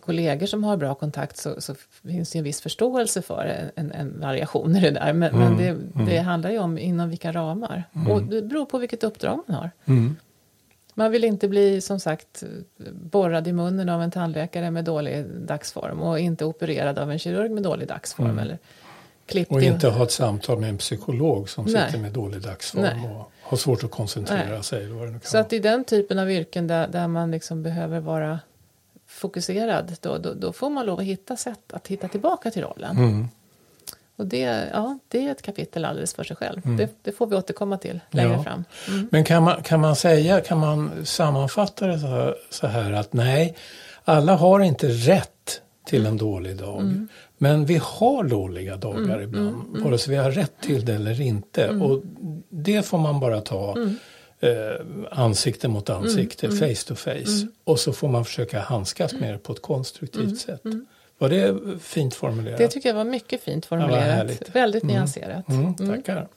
[0.00, 4.20] kollegor som har bra kontakt så, så finns det en viss förståelse för en, en
[4.20, 5.12] variation i det där.
[5.12, 6.06] Men, mm, men det, mm.
[6.06, 7.84] det, handlar ju om inom vilka ramar.
[7.94, 8.12] Mm.
[8.12, 9.70] Och det beror på vilket uppdrag man har.
[9.84, 10.16] Mm.
[10.94, 12.44] Man vill inte bli som sagt
[12.92, 17.50] borrad i munnen av en tandläkare med dålig dagsform och inte opererad av en kirurg
[17.50, 18.30] med dålig dagsform.
[18.30, 18.38] Mm.
[18.38, 18.58] Eller
[19.26, 21.86] klippt och inte ha ett samtal med en psykolog som Nej.
[21.86, 23.10] sitter med dålig dagsform Nej.
[23.10, 24.62] och har svårt att koncentrera Nej.
[24.62, 24.88] sig.
[24.88, 27.62] Vad det nu kan Så att i den typen av yrken där, där man liksom
[27.62, 28.38] behöver vara
[29.14, 32.96] fokuserad, då, då, då, får man lov att hitta sätt att hitta tillbaka till rollen.
[32.96, 33.28] Mm.
[34.16, 36.60] Och det, ja, det är ett kapitel alldeles för sig själv.
[36.64, 36.76] Mm.
[36.76, 38.42] Det, det, får vi återkomma till längre ja.
[38.42, 38.64] fram.
[38.88, 39.08] Mm.
[39.10, 43.12] Men kan man, kan man säga, kan man sammanfatta det så här, så här, att
[43.12, 43.56] nej,
[44.04, 46.80] alla har inte rätt till en dålig dag.
[46.80, 47.08] Mm.
[47.38, 49.22] Men vi har dåliga dagar mm.
[49.22, 49.82] ibland, mm.
[49.82, 51.68] vare sig vi har rätt till det eller inte.
[51.68, 52.02] Och
[52.48, 53.74] det får man bara ta
[54.44, 57.12] eh, ansikte mot ansikte, mm, face to face.
[57.12, 57.52] Mm.
[57.64, 60.64] Och så får man försöka handskas med det på ett konstruktivt mm, sätt.
[60.64, 60.86] Mm.
[61.18, 62.58] Var det fint formulerat?
[62.58, 64.30] Det tycker jag var mycket fint formulerat.
[64.30, 64.94] Ja, Väldigt mm.
[64.94, 65.48] nyanserat.
[65.48, 66.28] Mm, tackar.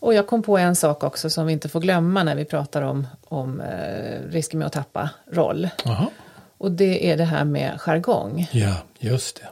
[0.00, 2.82] Och jag kom på en sak också som vi inte får glömma när vi pratar
[2.82, 5.68] om, om eh, risken med att tappa roll.
[5.84, 6.10] Aha.
[6.58, 8.48] Och det är det här med jargong.
[8.52, 9.48] Ja, just det.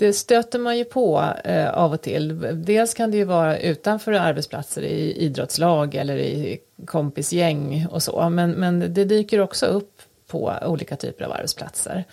[0.00, 2.38] Det stöter man ju på eh, av och till.
[2.64, 8.28] Dels kan det ju vara utanför arbetsplatser i idrottslag eller i kompisgäng och så.
[8.28, 12.04] Men, men det dyker också upp på olika typer av arbetsplatser.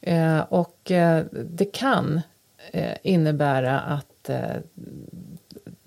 [0.00, 2.20] Eh, och eh, det kan
[2.72, 4.56] eh, innebära att eh,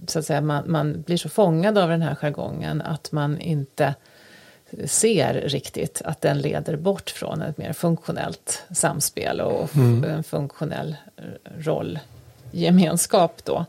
[0.07, 3.95] så att säga, man, man blir så fångad av den här jargongen att man inte
[4.85, 10.03] ser riktigt att den leder bort från ett mer funktionellt samspel och mm.
[10.03, 10.95] en funktionell
[11.57, 13.65] rollgemenskap då.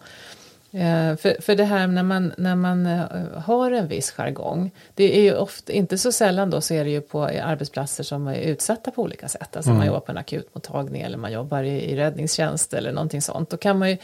[0.73, 3.05] Eh, för, för det här när man, när man eh,
[3.45, 6.91] har en viss jargong, det är ju ofta, inte så sällan då så är det
[6.91, 9.57] ju på arbetsplatser som är utsatta på olika sätt.
[9.57, 9.79] Alltså mm.
[9.79, 13.51] man jobbar på en akutmottagning eller man jobbar i, i räddningstjänst eller någonting sånt.
[13.51, 13.97] Då kan man ju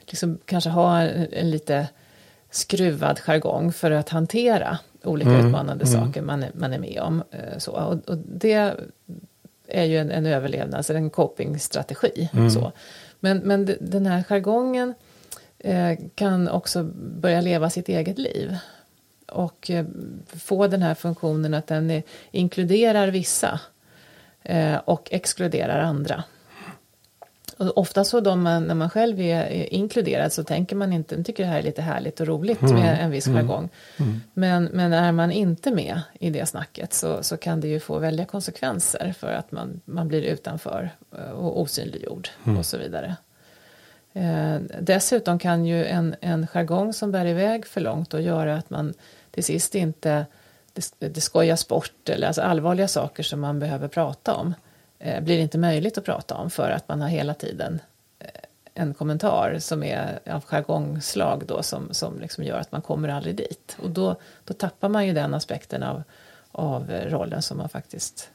[0.00, 1.88] liksom kanske ha en, en lite
[2.50, 5.46] skruvad jargong för att hantera olika mm.
[5.46, 6.00] utmanande mm.
[6.00, 7.22] saker man är, man är med om.
[7.30, 7.72] Eh, så.
[7.72, 8.74] Och, och det
[9.68, 12.30] är ju en, en överlevnads, en copingstrategi.
[12.32, 12.50] Mm.
[12.50, 12.72] Så.
[13.20, 14.94] Men, men den här jargongen
[15.58, 16.82] eh, kan också
[17.20, 18.56] börja leva sitt eget liv.
[19.26, 19.86] Och eh,
[20.26, 23.60] få den här funktionen att den är, inkluderar vissa
[24.42, 26.24] eh, och exkluderar andra.
[27.58, 31.24] Och ofta så då man, när man själv är, inkluderad så tänker man inte, man
[31.24, 32.74] tycker det här är lite härligt och roligt mm.
[32.74, 33.38] med en viss mm.
[33.38, 33.68] jargong.
[33.96, 34.20] Mm.
[34.34, 37.98] Men, men är man inte med i det snacket så, så kan det ju få
[37.98, 42.58] väldiga konsekvenser för att man, man blir utanför eh, och osynliggjord mm.
[42.58, 43.16] och så vidare.
[44.12, 48.70] Eh, dessutom kan ju en, en jargong som bär iväg för långt och göra att
[48.70, 48.94] man
[49.30, 50.26] till sist inte
[50.72, 54.54] det, det skojas bort eller alltså allvarliga saker som man behöver prata om
[54.98, 57.80] blir inte möjligt att prata om för att man har hela tiden
[58.18, 58.28] eh,
[58.74, 63.36] en kommentar som är av jargongslag då som, som liksom gör att man kommer aldrig
[63.36, 63.76] dit.
[63.82, 66.02] Och då, då tappar man ju den aspekten av,
[66.52, 68.30] av rollen som man faktiskt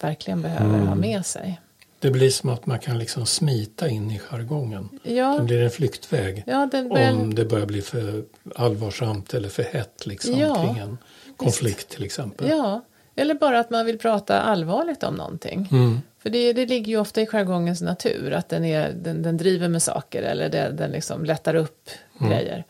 [0.00, 0.88] verkligen behöver mm.
[0.88, 1.60] ha med sig.
[2.00, 4.88] Det blir som att man kan liksom smita in i jargongen.
[5.02, 5.36] Ja.
[5.38, 6.44] Det blir en flyktväg.
[6.46, 7.12] Ja, det börjar...
[7.12, 10.98] Om det börjar bli för allvarsamt eller för hett liksom, ja, kring en
[11.36, 11.88] konflikt visst.
[11.88, 12.48] till exempel.
[12.48, 12.80] Ja,
[13.18, 15.68] eller bara att man vill prata allvarligt om någonting.
[15.72, 16.00] Mm.
[16.18, 19.68] För det, det ligger ju ofta i jargongens natur att den, är, den, den driver
[19.68, 22.32] med saker eller det, den liksom lättar upp mm.
[22.32, 22.64] grejer.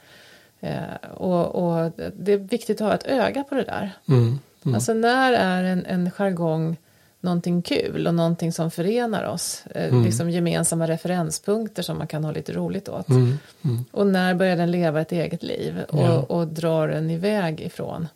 [0.61, 3.91] Eh, och, och, det är viktigt att ha ett öga på det där.
[4.09, 4.39] Mm.
[4.65, 4.75] Mm.
[4.75, 6.77] Alltså när är en, en jargong
[7.21, 9.65] någonting kul och någonting som förenar oss.
[9.75, 10.05] Eh, mm.
[10.05, 13.09] Liksom gemensamma referenspunkter som man kan ha lite roligt åt.
[13.09, 13.39] Mm.
[13.65, 13.85] Mm.
[13.91, 16.19] Och när börjar den leva ett eget liv och, ja.
[16.19, 18.09] och drar den iväg ifrån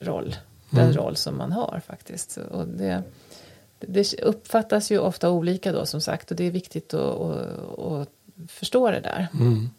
[0.00, 0.36] roll,
[0.70, 0.96] den mm.
[0.96, 2.36] roll som man har faktiskt.
[2.36, 3.02] Och det,
[3.78, 8.08] det uppfattas ju ofta olika då som sagt och det är viktigt att, att, att
[8.48, 9.28] förstå det där.
[9.34, 9.70] Mm.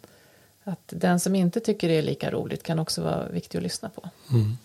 [0.64, 3.88] Att den som inte tycker det är lika roligt kan också vara viktig att lyssna
[3.88, 4.10] på.
[4.30, 4.56] Mm.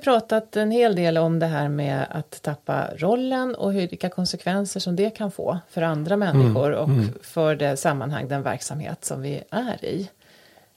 [0.00, 4.80] Vi pratat en hel del om det här med att tappa rollen och vilka konsekvenser
[4.80, 7.08] som det kan få för andra människor mm, och mm.
[7.22, 10.10] för det sammanhang, den verksamhet som vi är i.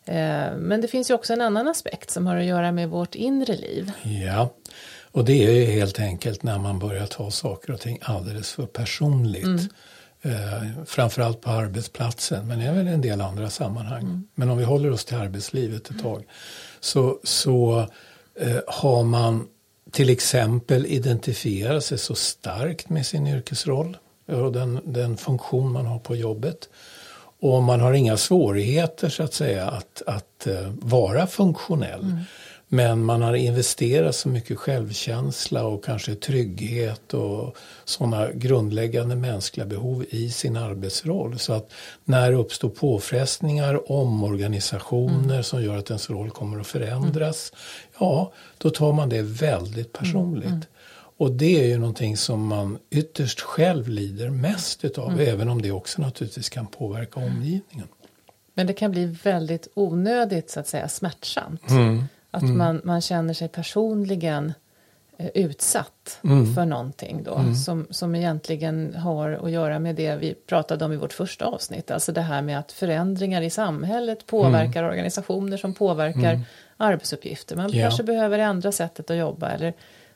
[0.06, 3.16] Eh, men det finns ju också en annan aspekt som har att göra med vårt
[3.16, 3.92] inre liv.
[4.04, 4.54] Ja,
[5.12, 8.66] och det är ju helt enkelt när man börjar ta saker och ting alldeles för
[8.66, 9.46] personligt.
[9.46, 9.70] Mm.
[10.22, 14.02] Eh, framförallt på arbetsplatsen, men även i en del andra sammanhang.
[14.02, 14.28] Mm.
[14.36, 16.24] Men om vi håller oss till arbetslivet ett tag.
[16.80, 17.88] Så, så Eh,
[18.40, 19.48] Eh, har man
[19.92, 25.86] till exempel identifierat sig så starkt med sin yrkesroll eh, och den, den funktion man
[25.86, 26.70] har på jobbet.
[27.40, 32.02] Och man har inga svårigheter så att säga att, att eh, vara funktionell.
[32.02, 32.20] Mm.
[32.74, 40.06] Men man har investerat så mycket självkänsla och kanske trygghet och sådana grundläggande mänskliga behov
[40.10, 41.40] i sin arbetsroll.
[41.40, 41.72] Så att
[42.04, 45.44] när det uppstår påfrestningar, omorganisationer mm.
[45.44, 47.92] som gör att ens roll kommer att förändras, mm.
[48.00, 50.46] ja, då tar man det väldigt personligt.
[50.46, 50.66] Mm.
[51.18, 55.28] Och det är ju någonting som man ytterst själv lider mest utav, mm.
[55.28, 57.88] även om det också naturligtvis kan påverka omgivningen.
[58.54, 61.62] Men det kan bli väldigt onödigt så att säga smärtsamt.
[62.34, 62.58] Att mm.
[62.58, 64.54] man, man känner sig personligen
[65.18, 66.54] eh, utsatt mm.
[66.54, 67.56] för någonting då mm.
[67.56, 71.92] som, som egentligen har att göra med det vi pratade om i vårt första avsnitt.
[71.92, 74.90] Alltså det här med att förändringar i samhället påverkar mm.
[74.90, 76.42] organisationer som påverkar mm.
[76.78, 77.56] arbetsuppgifter.
[77.56, 77.84] Man ja.
[77.84, 79.74] kanske behöver ändra sättet att jobba eller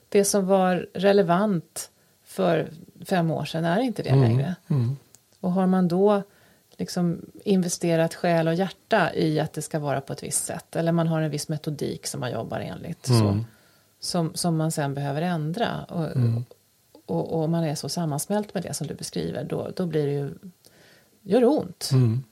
[0.09, 1.89] det som var relevant
[2.25, 2.69] för
[3.05, 4.21] fem år sedan är inte det mm.
[4.21, 4.55] längre.
[5.39, 6.23] Och har man då
[6.77, 10.75] liksom investerat själ och hjärta i att det ska vara på ett visst sätt.
[10.75, 13.09] Eller man har en viss metodik som man jobbar enligt.
[13.09, 13.19] Mm.
[13.19, 13.45] Så,
[13.99, 15.85] som, som man sen behöver ändra.
[15.89, 16.45] Och, mm.
[17.05, 19.43] och, och, man är så sammansmält med det som du beskriver.
[19.43, 20.33] Då, då blir det ju,
[21.21, 21.89] gör det ont.
[21.93, 22.23] Mm.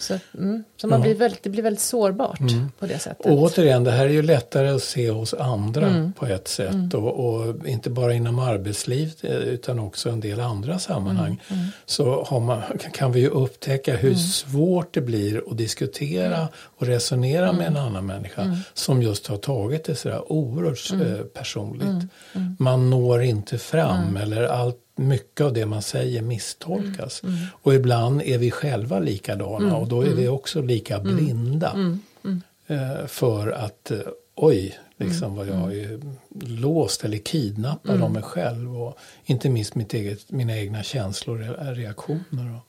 [0.00, 1.02] Så, mm, så man ja.
[1.02, 2.72] blir väldigt, det blir väldigt sårbart mm.
[2.78, 3.26] på det sättet.
[3.26, 6.12] Och återigen, det här är ju lättare att se hos andra mm.
[6.12, 6.74] på ett sätt.
[6.74, 6.90] Mm.
[6.94, 11.40] Och, och, inte bara inom arbetslivet eh, utan också en del andra sammanhang.
[11.48, 11.60] Mm.
[11.60, 11.72] Mm.
[11.86, 17.66] Så man, kan vi ju upptäcka hur svårt det blir att diskutera och resonera med
[17.66, 22.10] en annan människa som just har tagit det sådär oerhört eh, personligt.
[22.58, 27.22] Man når inte fram eller allt mycket av det man säger misstolkas.
[27.22, 27.46] Mm, mm.
[27.52, 30.34] Och ibland är vi själva likadana mm, och då är vi mm.
[30.34, 31.70] också lika mm, blinda.
[31.70, 33.98] Mm, eh, för att eh,
[34.34, 36.00] oj, liksom vad jag är
[36.40, 38.82] låst eller kidnappad av mig själv.
[38.82, 42.60] Och inte minst mitt eget, mina egna känslor och reaktioner.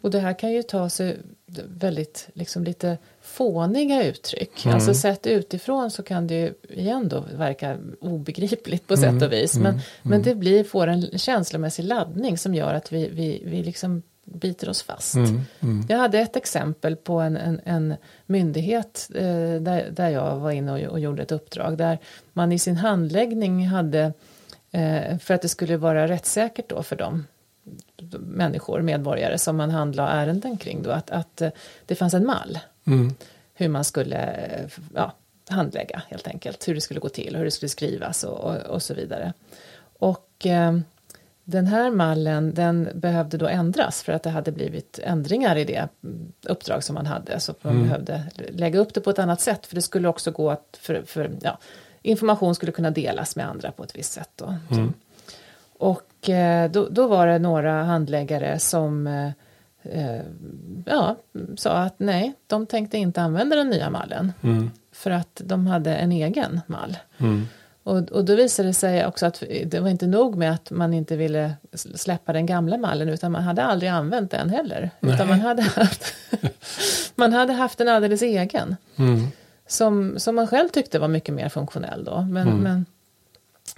[0.00, 1.18] Och det här kan ju ta sig
[1.68, 2.98] väldigt liksom lite
[3.38, 4.64] fåniga uttryck.
[4.64, 4.74] Mm.
[4.74, 9.12] Alltså sett utifrån så kan det ju igen då verka obegripligt på mm.
[9.12, 9.54] sätt och vis.
[9.54, 9.80] Men, mm.
[10.02, 14.68] men det blir, får en känslomässig laddning som gör att vi, vi, vi liksom biter
[14.68, 15.14] oss fast.
[15.14, 15.86] Mm, mm.
[15.88, 17.94] Jag hade ett exempel på en, en, en
[18.26, 19.22] myndighet eh,
[19.60, 21.98] där, där jag var inne och, och, gjorde ett uppdrag där
[22.32, 24.12] man i sin handläggning hade
[24.70, 27.24] eh, för att det skulle vara rättssäkert då för dem
[28.18, 31.50] människor, medborgare som man handlar ärenden kring då, att, att eh,
[31.86, 32.58] det fanns en mall.
[32.88, 33.14] Mm.
[33.54, 34.38] Hur man skulle
[34.94, 35.12] ja,
[35.48, 38.56] handlägga helt enkelt, hur det skulle gå till och hur det skulle skrivas och, och,
[38.56, 39.32] och så vidare.
[39.98, 40.78] Och eh,
[41.44, 45.88] den här mallen den behövde då ändras för att det hade blivit ändringar i det
[46.42, 47.40] uppdrag som man hade.
[47.40, 47.88] Så man mm.
[47.88, 51.02] behövde lägga upp det på ett annat sätt för det skulle också gå att för,
[51.02, 51.58] för ja,
[52.02, 54.30] information skulle kunna delas med andra på ett visst sätt.
[54.36, 54.54] Då.
[54.70, 54.92] Mm.
[55.78, 59.06] Och eh, då, då, var det några handläggare som
[59.82, 60.20] eh,
[60.86, 61.16] ja,
[61.56, 64.32] sa att nej, de tänkte inte använda den nya mallen.
[64.42, 64.70] Mm.
[64.92, 66.96] För att de hade en egen mall.
[67.18, 67.46] Mm.
[67.82, 70.94] Och, och då visade det sig också att det var inte nog med att man
[70.94, 71.54] inte ville
[71.94, 74.90] släppa den gamla mallen utan man hade aldrig använt den heller.
[75.00, 75.14] Nej.
[75.14, 76.14] Utan man hade haft,
[77.14, 78.76] man hade haft en alldeles egen.
[78.96, 79.26] Mm.
[79.66, 82.20] Som, som man själv tyckte var mycket mer funktionell då.
[82.20, 82.58] Men, mm.
[82.58, 82.86] men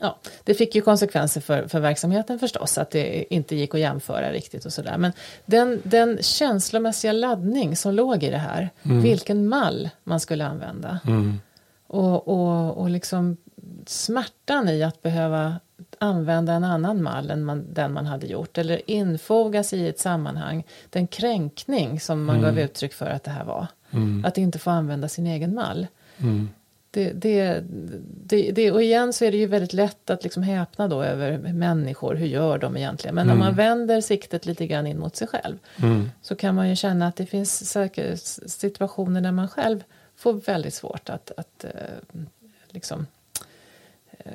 [0.00, 4.32] ja, det fick ju konsekvenser för, för verksamheten förstås, att det inte gick att jämföra
[4.32, 4.98] riktigt och sådär.
[4.98, 5.12] Men
[5.46, 9.02] den, den känslomässiga laddning som låg i det här, mm.
[9.02, 10.98] vilken mall man skulle använda.
[11.06, 11.40] Mm.
[11.86, 13.36] Och, och, och liksom
[13.86, 15.60] smärtan i att behöva
[15.98, 20.64] använda en annan mall än man, den man hade gjort eller infogas i ett sammanhang.
[20.90, 22.46] Den kränkning som man mm.
[22.46, 23.66] gav uttryck för att det här var.
[23.90, 24.24] Mm.
[24.24, 25.86] Att inte få använda sin egen mall.
[26.18, 26.48] Mm.
[26.92, 27.64] Det, det,
[28.24, 31.38] det, det, och igen så är det ju väldigt lätt att liksom häpna då över
[31.38, 33.14] människor, hur gör de egentligen?
[33.14, 33.33] Men mm.
[33.33, 36.11] om man vänder siktet lite grann in mot sig själv mm.
[36.22, 37.76] så kan man ju känna att det finns
[38.46, 39.85] situationer där man själv
[40.16, 41.70] får väldigt svårt att, att eh,
[42.68, 43.07] liksom
[44.18, 44.33] eh,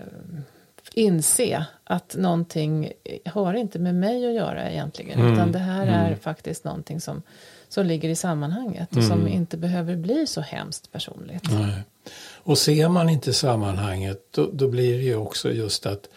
[0.94, 2.92] inse att någonting
[3.26, 5.34] har inte med mig att göra egentligen mm.
[5.34, 6.20] utan det här är mm.
[6.20, 7.22] faktiskt någonting som,
[7.70, 9.34] som ligger i sammanhanget och som mm.
[9.34, 11.52] inte behöver bli så hemskt personligt.
[11.52, 11.82] Nej.
[12.44, 16.10] Och ser man inte sammanhanget då, då blir det ju också just att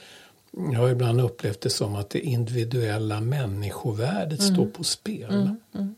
[0.51, 4.55] jag har ibland upplevt det som att det individuella människovärdet mm.
[4.55, 5.31] står på spel.
[5.31, 5.95] Mm, mm.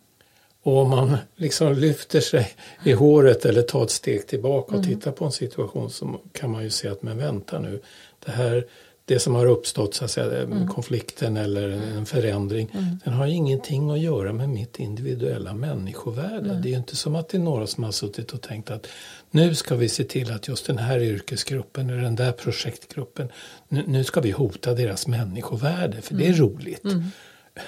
[0.62, 2.52] Och om man liksom lyfter sig
[2.84, 4.86] i håret eller tar ett steg tillbaka och mm.
[4.86, 7.80] tittar på en situation så kan man ju se att men vänta nu,
[8.24, 8.66] det här
[9.10, 10.68] det som har uppstått, så att säga, mm.
[10.68, 12.98] konflikten eller en förändring, mm.
[13.04, 16.50] den har ingenting att göra med mitt individuella människovärde.
[16.50, 16.62] Mm.
[16.62, 18.86] Det är ju inte som att det är några som har suttit och tänkt att
[19.30, 23.28] nu ska vi se till att just den här yrkesgruppen eller den där projektgruppen,
[23.68, 26.40] nu, nu ska vi hota deras människovärde för det är mm.
[26.40, 26.84] roligt.
[26.84, 27.04] Mm.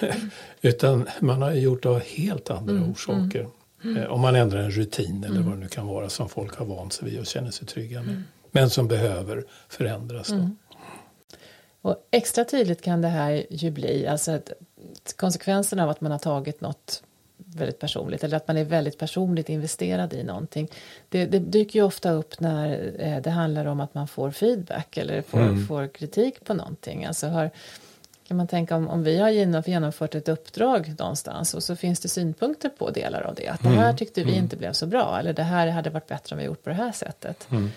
[0.61, 2.91] Utan man har gjort det av helt andra mm.
[2.91, 3.47] orsaker.
[3.97, 6.67] Eh, om man ändrar en rutin eller vad det nu kan vara som folk har
[6.67, 8.23] vant sig vid och känner sig trygga med.
[8.53, 10.29] Men som behöver förändras.
[10.29, 10.51] Då.
[11.83, 14.53] Och extra tydligt kan det här ju bli, alltså att
[15.17, 17.03] konsekvensen av att man har tagit något
[17.37, 20.69] väldigt personligt eller att man är väldigt personligt investerad i någonting.
[21.09, 24.97] Det, det dyker ju ofta upp när eh, det handlar om att man får feedback
[24.97, 25.67] eller får, mm.
[25.67, 27.05] får kritik på någonting.
[27.05, 27.51] Alltså har,
[28.29, 29.29] kan man tänka om, om vi har
[29.69, 33.49] genomfört ett uppdrag någonstans och så finns det synpunkter på delar av det.
[33.49, 33.77] Att mm.
[33.77, 34.45] det här tyckte vi mm.
[34.45, 36.77] inte blev så bra eller det här hade varit bättre om vi gjort på det
[36.77, 37.49] här sättet.
[37.51, 37.71] Mm.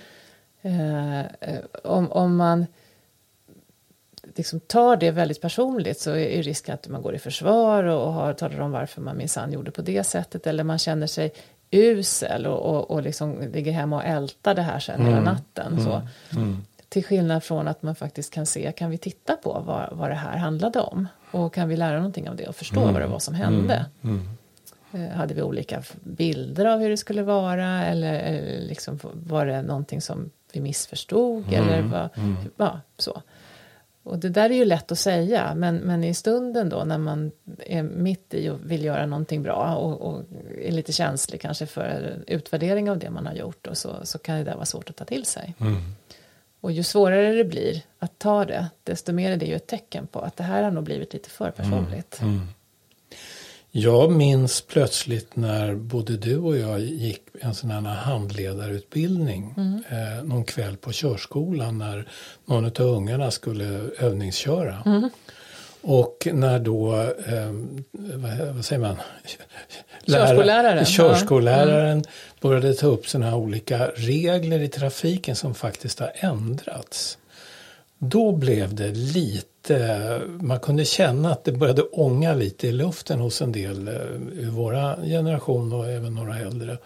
[0.61, 2.65] Eh, eh om, om man
[4.35, 8.33] liksom tar det väldigt personligt så är risken att man går i försvar och har,
[8.33, 11.33] talar om varför man minsann gjorde på det sättet eller man känner sig
[11.71, 15.07] usel och, och, och liksom ligger hemma och ältar det här sen mm.
[15.07, 15.73] hela natten.
[15.73, 15.85] Mm.
[15.85, 16.01] Så.
[16.37, 16.65] Mm.
[16.89, 20.15] Till skillnad från att man faktiskt kan se, kan vi titta på vad, vad det
[20.15, 21.07] här handlade om?
[21.31, 22.93] Och kan vi lära någonting av det och förstå mm.
[22.93, 23.85] vad det var som hände?
[24.01, 24.15] Mm.
[24.91, 25.09] Mm.
[25.11, 29.61] Eh, hade vi olika bilder av hur det skulle vara eller, eller liksom, var det
[29.61, 31.53] någonting som vi missförstod?
[31.53, 32.09] Eller vad,
[32.57, 33.21] ja, så.
[34.05, 37.31] Och det där är ju lätt att säga, men, men i stunden då när man
[37.59, 40.23] är mitt i och vill göra någonting bra och, och
[40.61, 44.37] är lite känslig kanske för utvärdering av det man har gjort och så, så kan
[44.37, 45.53] det där vara svårt att ta till sig.
[45.59, 45.75] Mm.
[46.61, 50.07] Och ju svårare det blir att ta det, desto mer är det ju ett tecken
[50.07, 52.21] på att det här har nog blivit lite för personligt.
[52.21, 52.33] Mm.
[52.33, 52.47] Mm.
[53.77, 59.83] Jag minns plötsligt när både du och jag gick en sån här handledarutbildning Mm.
[59.89, 62.07] eh, någon kväll på körskolan när
[62.45, 63.65] någon av ungarna skulle
[63.99, 64.83] övningsköra.
[64.85, 65.09] Mm.
[65.81, 67.51] Och när då, eh,
[67.91, 68.95] vad, vad säger man?
[70.07, 70.85] Körskolläraren, ja.
[70.85, 72.03] Körskolläraren
[72.41, 77.17] började ta upp sådana här olika regler i trafiken som faktiskt har ändrats.
[77.97, 79.47] Då blev det lite,
[80.39, 83.93] man kunde känna att det började ånga lite i luften hos en del eh,
[84.33, 86.77] ur våra generation och även några äldre.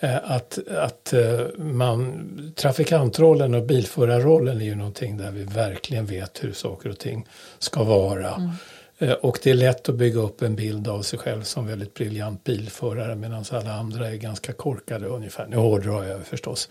[0.00, 6.44] Eh, Att, att eh, man, trafikantrollen och bilförarrollen är ju någonting där vi verkligen vet
[6.44, 7.26] hur saker och ting
[7.58, 8.50] ska vara.
[8.98, 11.94] Eh, Och det är lätt att bygga upp en bild av sig själv som väldigt
[11.94, 15.46] briljant bilförare medan alla andra är ganska korkade ungefär.
[15.46, 16.68] Nu hårdrar jag förstås.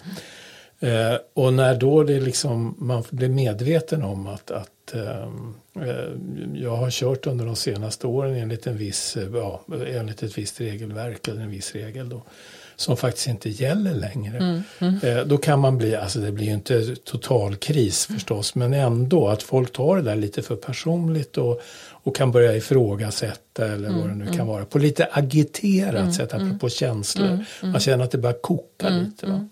[0.80, 6.76] Eh, och när då det liksom, man blir medveten om att, att ehm, eh, jag
[6.76, 11.28] har kört under de senaste åren enligt, en viss, eh, ja, enligt ett visst regelverk
[11.28, 12.24] eller en viss regel då,
[12.76, 14.64] som faktiskt inte gäller längre.
[15.04, 19.28] Eh, då kan man bli, alltså det blir ju inte total kris förstås, men ändå
[19.28, 21.62] att folk tar det där lite för personligt och,
[21.92, 24.66] och kan börja ifrågasätta eller vad det nu kan vara.
[24.66, 27.46] På lite agiterat sätt, apropå känslor.
[27.62, 29.26] Man känner att det börjar koka lite.
[29.26, 29.48] Va?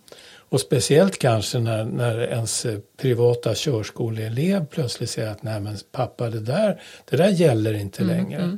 [0.55, 2.65] Och speciellt kanske när, när ens
[2.97, 8.57] privata körskoleelev plötsligt säger att nej men pappa det där, det där gäller inte längre.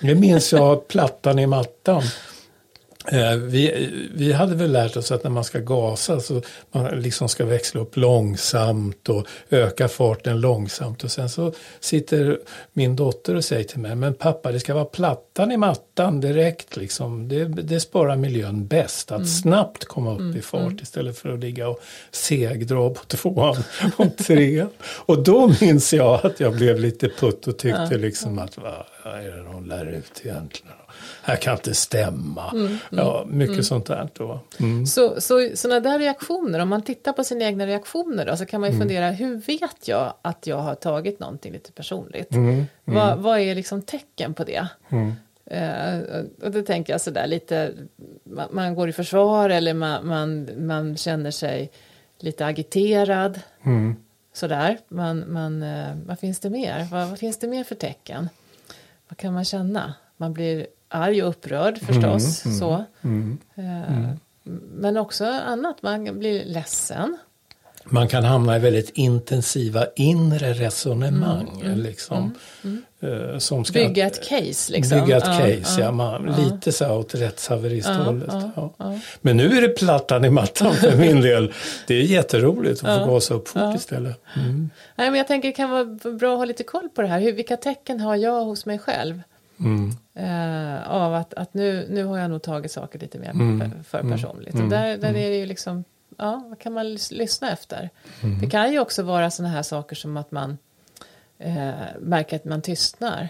[0.00, 2.02] Nu minns jag plattan i mattan.
[3.12, 7.28] Eh, vi, vi hade väl lärt oss att när man ska gasa så man liksom
[7.28, 11.04] ska växla upp långsamt och öka farten långsamt.
[11.04, 12.38] Och sen så sitter
[12.72, 16.76] min dotter och säger till mig, men pappa det ska vara plattan i mattan direkt
[16.76, 17.28] liksom.
[17.28, 21.68] Det, det sparar miljön bäst, att snabbt komma upp i fart istället för att ligga
[21.68, 21.80] och
[22.10, 23.56] segdra på tvåan
[23.96, 24.70] och trean.
[24.80, 28.58] Och då minns jag att jag blev lite putt och tyckte liksom att
[29.04, 30.76] vad är det de lär ut egentligen?
[31.22, 32.52] här kan inte stämma.
[32.90, 34.08] ja, mycket sånt där.
[34.12, 34.40] Då.
[34.60, 34.86] Mm.
[34.86, 38.60] Så, så sådana där reaktioner, om man tittar på sina egna reaktioner då, så kan
[38.60, 42.28] man ju fundera, hur vet jag att jag har tagit någonting lite personligt?
[42.84, 44.68] Vad, vad är liksom tecken på det?
[45.50, 45.98] Eh,
[46.42, 47.72] och då tänker jag sådär lite,
[48.24, 51.70] man, man går i försvar eller man, man, man känner sig
[52.18, 53.40] lite agiterad.
[54.32, 56.86] Sådär, man, man, eh, vad finns det mer?
[56.90, 58.28] Vad, vad finns det mer för tecken?
[59.08, 59.94] Vad kan man känna?
[60.16, 62.42] Man blir arg och upprörd förstås.
[62.58, 62.84] så.
[63.54, 64.10] Eh,
[64.72, 67.18] Men också annat, man blir ledsen.
[67.90, 71.62] Man kan hamna i väldigt intensiva inre resonemang.
[71.76, 72.34] Liksom,
[73.00, 75.00] eh, som ska Bygga ett case liksom.
[75.00, 78.34] Bygga ett case, ja, man, lite så här åt rättshaverist-hållet.
[78.56, 81.52] Ja, Men nu är det plattan i mattan för min del.
[81.86, 84.20] Det är jätteroligt att få gasa upp fort istället.
[84.36, 84.70] Mm.
[84.96, 85.84] Nej, men jag tänker det kan vara
[86.18, 87.20] bra att ha lite koll på det här.
[87.20, 89.22] Hur, vilka tecken har jag hos mig själv?
[89.60, 89.90] Mm.
[90.14, 93.60] Eh, av att, att nu, nu har jag nog tagit saker lite mer Mm.
[93.60, 94.54] för, för personligt.
[94.54, 95.84] Och där, där är det ju liksom,
[96.18, 97.90] ja, vad kan man lys- lyssna efter?
[98.22, 98.40] Mm.
[98.40, 100.58] Det kan ju också vara sådana här saker som att man
[101.38, 103.28] eh, märker att man tystnar.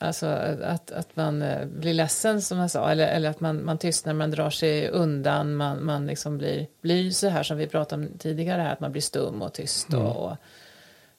[0.00, 3.78] Alltså att, att man eh, blir ledsen som jag sa, eller, eller att man, man
[3.78, 8.02] tystnar, man drar sig undan, man, man liksom blir, blir så här som vi pratade
[8.02, 10.36] om tidigare, här, att man blir stum och tyst och, och,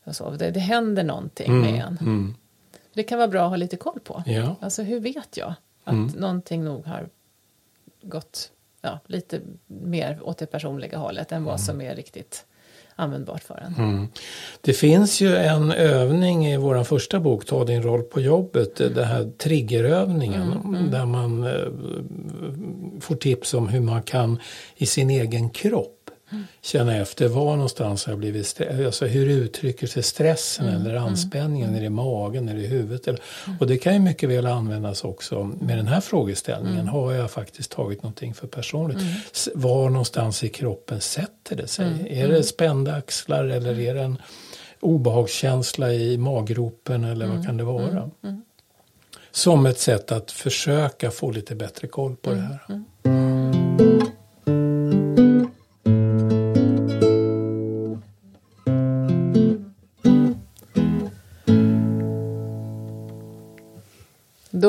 [0.03, 0.29] och så.
[0.29, 1.97] Det, det händer någonting med en.
[2.01, 2.35] Mm.
[2.93, 4.23] Det kan vara bra att ha lite koll på.
[4.25, 4.55] Ja.
[4.61, 5.53] Alltså hur vet jag
[5.83, 7.09] att någonting nog har
[8.01, 8.51] gått
[8.81, 12.45] ja, lite mer åt det personliga hållet än vad som är riktigt
[12.99, 13.85] användbart för en.
[13.85, 14.07] Mm.
[14.61, 19.05] Det finns ju en övning i vår första bok, Ta din roll på jobbet, det
[19.05, 20.53] här triggerövningen
[20.91, 21.51] där man eh,
[22.99, 24.39] får tips om hur man kan
[24.75, 25.98] i sin egen kropp
[26.61, 31.79] känna efter var någonstans har jag blivit alltså hur uttrycker sig stressen eller anspänningen, är
[31.79, 33.07] det i magen, är det i huvudet?
[33.07, 33.21] Eller,
[33.59, 36.87] och det kan ju mycket väl användas också med den här frågeställningen.
[36.87, 38.97] Har jag faktiskt tagit någonting för personligt?
[39.55, 42.07] Var någonstans i kroppen sätter det sig?
[42.09, 44.17] Är det spända axlar eller är det en
[44.79, 48.09] obehagskänsla i maggropen eller vad kan det vara?
[49.31, 52.83] Som ett sätt att försöka få lite bättre koll på det här.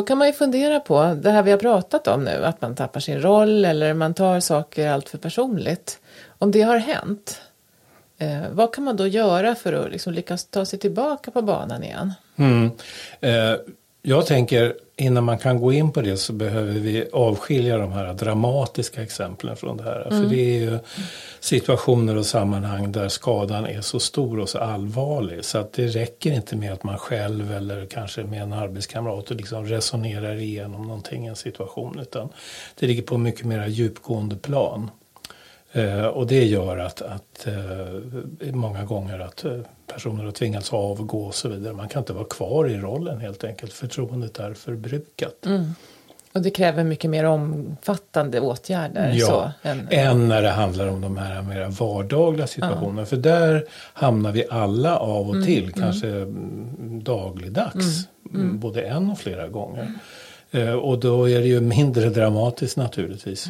[0.01, 2.75] Då kan man ju fundera på det här vi har pratat om nu, att man
[2.75, 5.99] tappar sin roll eller man tar saker allt för personligt.
[6.39, 7.41] Om det har hänt,
[8.21, 11.85] Eh, vad kan man då göra för att liksom lyckas ta sig tillbaka på banan
[11.85, 12.13] igen?
[12.37, 12.71] Mm.
[13.21, 13.57] Eh,
[14.03, 18.15] jag tänker innan man kan gå in på det så behöver vi avskilja de här
[18.15, 20.07] dramatiska exemplen från det här.
[20.07, 20.23] Mm.
[20.23, 20.79] För det är ju
[21.41, 26.33] situationer och sammanhang där skadan är så stor och så allvarlig så att det räcker
[26.33, 31.27] inte med att man själv eller kanske med en arbetskamrat och liksom resonerar igenom någonting
[31.27, 32.29] i en situation utan
[32.79, 34.91] det ligger på mycket mer djupgående plan.
[35.73, 41.25] Eh, och det gör att, att eh, många gånger att eh, personer har tvingats avgå
[41.25, 41.73] och så vidare.
[41.73, 43.73] Man kan inte vara kvar i rollen helt enkelt.
[43.73, 45.47] Förtroendet är förbrukat.
[45.47, 45.75] Mm.
[46.33, 49.13] Och det kräver mycket mer omfattande åtgärder.
[49.15, 53.01] Ja, så, än, än när det handlar om de här mer vardagliga situationerna.
[53.01, 53.07] Ja.
[53.07, 57.05] För där hamnar vi alla av och mm, till, mm, kanske mm.
[57.05, 58.09] dagligdags.
[58.31, 59.95] Mm, mm, både en och flera gånger.
[60.51, 63.49] Eh, och då är det ju mindre dramatiskt naturligtvis.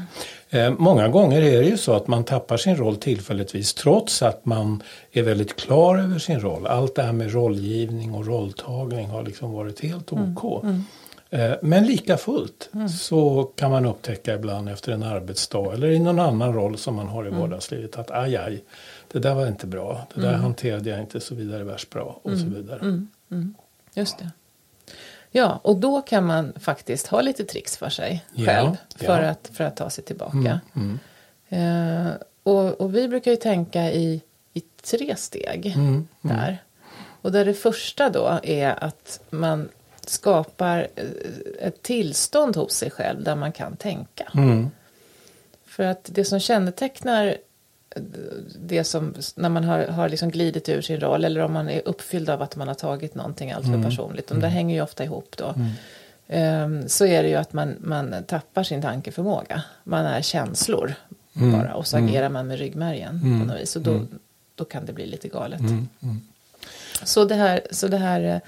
[0.50, 4.46] Eh, många gånger är det ju så att man tappar sin roll tillfälligtvis trots att
[4.46, 4.82] man
[5.12, 6.66] är väldigt klar över sin roll.
[6.66, 10.64] Allt det här med rollgivning och rolltagning har liksom varit helt OK.
[10.64, 10.84] Mm.
[11.32, 11.58] Mm.
[11.62, 12.88] Men lika fullt mm.
[12.88, 17.08] så kan man upptäcka ibland efter en arbetsdag eller i någon annan roll som man
[17.08, 17.40] har i mm.
[17.40, 18.64] vardagslivet att aj, aj,
[19.12, 20.40] det där var inte bra, det där mm.
[20.40, 22.54] hanterade jag inte så vidare värst bra och så mm.
[22.54, 23.06] vidare.
[23.94, 24.30] Just det.
[25.30, 29.30] Ja, och då kan man faktiskt ha lite tricks för sig ja, själv för, ja.
[29.30, 30.60] Att, för att ta sig tillbaka.
[30.74, 30.98] Mm,
[31.48, 32.06] mm.
[32.06, 32.12] Eh,
[32.42, 34.20] och, och, vi brukar ju tänka i,
[34.52, 36.58] i tre steg mm, mm, där.
[37.22, 39.68] Och där det första då är att man
[40.06, 44.32] skapar eh, ett tillstånd hos sig själv där man kan tänka.
[44.34, 44.70] Mm.
[45.66, 47.36] För att det som kännetecknar
[48.60, 51.82] det som, när man har, har liksom glidit ur sin roll eller om man är
[51.84, 53.84] uppfylld av att man har tagit någonting alltför mm.
[53.84, 54.30] personligt.
[54.30, 54.54] Och det mm.
[54.54, 55.54] hänger ju ofta ihop då.
[55.56, 55.70] Mm.
[56.64, 59.62] Um, så är det ju att man, man tappar sin tankeförmåga.
[59.84, 60.94] Man är känslor
[61.36, 61.52] mm.
[61.52, 62.08] bara och så mm.
[62.08, 63.46] agerar man med ryggmärgen på mm.
[63.46, 63.76] något vis.
[63.76, 64.06] Och då,
[64.54, 65.60] då kan det bli lite galet.
[67.02, 68.40] Så det här, så det här eh,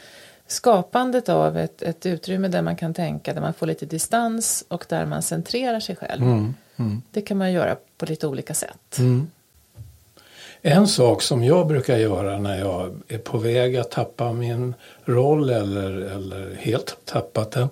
[0.47, 4.84] skapandet av ett, ett utrymme där man kan tänka, där man får lite distans och
[4.88, 6.22] där man centrerar sig själv.
[6.83, 7.03] Mm.
[7.11, 8.99] Det kan man göra på lite olika sätt.
[8.99, 9.26] Mm.
[10.64, 14.74] En sak som jag brukar göra när jag är på väg att tappa min
[15.05, 17.68] roll eller, eller helt tappat den.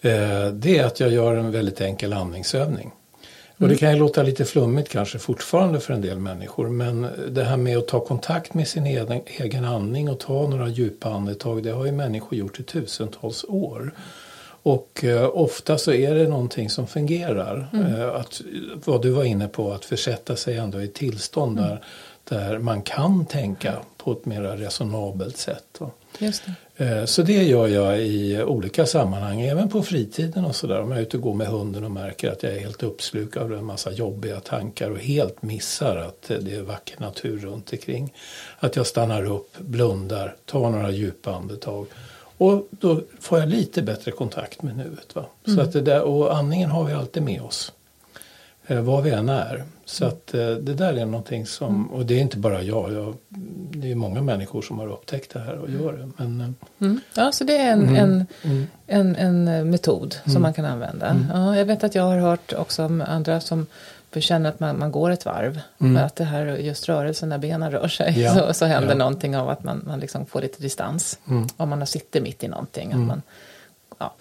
[0.00, 2.92] Eh, det är att jag gör en väldigt enkel andningsövning.
[3.62, 3.78] Och det mm.
[3.78, 7.78] kan ju låta lite flummigt kanske fortfarande för en del människor men det här med
[7.78, 11.86] att ta kontakt med sin egen, egen andning och ta några djupa andetag det har
[11.86, 13.92] ju människor gjort i tusentals år.
[14.62, 17.68] Och eh, ofta så är det någonting som fungerar.
[17.72, 17.94] Mm.
[17.94, 18.40] Eh, att,
[18.84, 21.70] vad du var inne på, att försätta sig ändå i tillstånd mm.
[21.70, 21.80] där,
[22.24, 25.80] där man kan tänka på ett mer resonabelt sätt.
[26.18, 26.52] Just det.
[26.84, 30.80] Eh, så det gör jag i olika sammanhang, även på fritiden och sådär.
[30.80, 33.42] Om jag är ute och går med hunden och märker att jag är helt uppslukad
[33.42, 38.14] av en massa jobbiga tankar och helt missar att det är vacker natur runt omkring.
[38.58, 41.86] Att jag stannar upp, blundar, tar några djupa andetag
[42.38, 45.14] och då får jag lite bättre kontakt med nuet.
[45.14, 45.24] Va?
[45.46, 45.56] Mm.
[45.56, 47.72] Så att det där, och andningen har vi alltid med oss.
[48.66, 49.64] Eh, var vi än är.
[49.84, 51.86] Så att eh, det där är någonting som, mm.
[51.86, 53.14] och det är inte bara jag, jag
[53.70, 56.10] det är många människor som har upptäckt det här och gör det.
[56.16, 56.48] Men, eh,
[56.80, 57.00] mm.
[57.14, 57.96] Ja, så det är en, mm.
[57.96, 58.66] en, mm.
[58.86, 60.42] en, en metod som mm.
[60.42, 61.26] man kan använda.
[61.32, 63.66] Ja, jag vet att jag har hört också om andra som
[64.12, 65.60] för känner att man, man går ett varv.
[65.80, 65.92] Mm.
[65.92, 68.20] Med att det här just rörelsen när benen rör sig.
[68.20, 68.34] Ja.
[68.48, 68.94] Så, så händer ja.
[68.94, 71.18] någonting av att man, man liksom får lite distans.
[71.28, 71.46] Mm.
[71.56, 72.88] Om man sitter mitt i någonting.
[72.88, 73.06] Att mm.
[73.06, 73.22] man,
[73.98, 74.14] ja.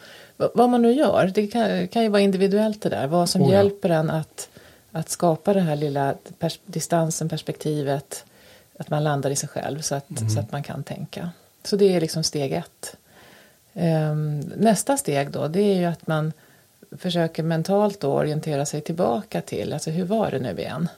[0.54, 3.08] Vad man nu gör, det kan, kan ju vara individuellt det där.
[3.08, 4.50] Vad som oh, hjälper en att,
[4.92, 8.26] att skapa den här lilla pers distansen, perspektivet.
[8.80, 10.30] Att man landar i sig själv så att, mm.
[10.30, 11.30] så att man kan tänka.
[11.64, 12.96] Så det är liksom steg ett.
[13.74, 16.34] Um, nästa steg då, det är ju att man
[16.98, 20.90] försöker mentalt då orientera sig tillbaka till, alltså hur var det nu igen?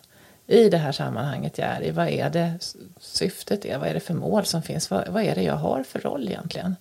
[0.47, 2.53] I det här sammanhanget jag är i, vad är det
[2.99, 5.83] syftet är, vad är det för mål som finns, vad, vad är det jag har
[5.83, 6.75] för roll egentligen?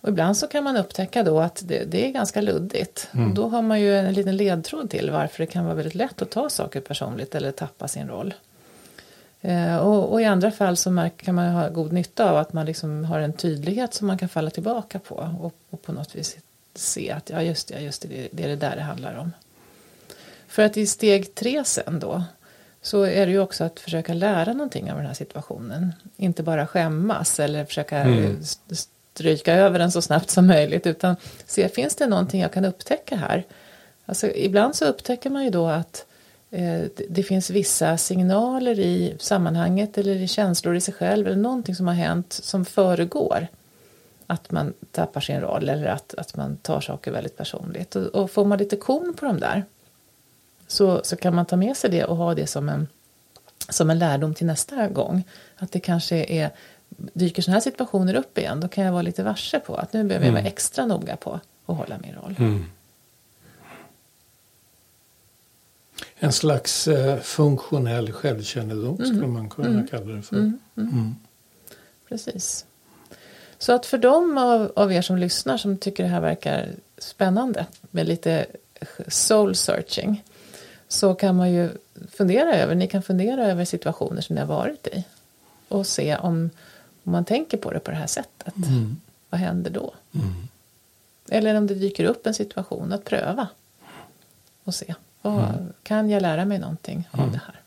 [0.00, 3.08] Och ibland så kan man upptäcka då att det, det är ganska luddigt.
[3.12, 3.28] Mm.
[3.28, 6.22] Och då har man ju en liten ledtråd till varför det kan vara väldigt lätt
[6.22, 8.34] att ta saker personligt eller tappa sin roll.
[9.40, 12.66] Eh, och, och, i andra fall så kan man ha god nytta av att man
[12.66, 16.36] liksom har en tydlighet som man kan falla tillbaka på och, och på något vis
[16.74, 19.32] se att ja just det, just det, det är det där det handlar om.
[20.48, 22.24] För att i steg tre sen då
[22.82, 25.92] så är det ju också att försöka lära någonting av den här situationen.
[26.16, 28.38] Inte bara skämmas eller försöka mm.
[29.12, 31.16] stryka över den så snabbt som möjligt utan
[31.46, 33.44] se, finns det någonting jag kan upptäcka här?
[34.06, 36.06] Alltså, ibland så upptäcker man ju då att
[36.50, 41.74] eh, det finns vissa signaler i sammanhanget eller i känslor i sig själv eller någonting
[41.74, 43.48] som har hänt som föregår
[44.26, 47.96] att man tappar sin roll eller att, att man tar saker väldigt personligt.
[47.96, 49.64] Och, och får man lite kon på de där
[50.66, 52.88] så, så kan man ta med sig det och ha det som en,
[53.68, 55.24] som en lärdom till nästa gång.
[55.56, 56.50] Att det kanske är,
[56.88, 60.04] dyker sådana här situationer upp igen, då kan jag vara lite varse på att nu
[60.04, 62.34] behöver jag vara extra noga på att hålla min roll.
[62.38, 62.64] Mm.
[66.16, 69.06] En slags eh, funktionell självkännedom Mm.
[69.06, 70.36] skulle man kunna kalla det för.
[70.76, 71.14] Mm.
[72.08, 72.66] Precis.
[73.64, 77.66] Så att för de av, av er som lyssnar som tycker det här verkar spännande
[77.90, 78.46] med lite
[79.08, 80.24] soul searching
[80.88, 81.70] så kan man ju
[82.10, 85.04] fundera över, ni kan fundera över situationer som ni har varit i
[85.68, 86.50] och se om,
[87.04, 88.56] om man tänker på det på det här sättet.
[88.56, 88.96] Mm.
[89.30, 89.94] Vad händer då?
[91.28, 93.48] Eller om det dyker upp en situation att pröva
[94.64, 94.94] och se.
[95.22, 97.60] Vad, Kan jag lära mig någonting av det här?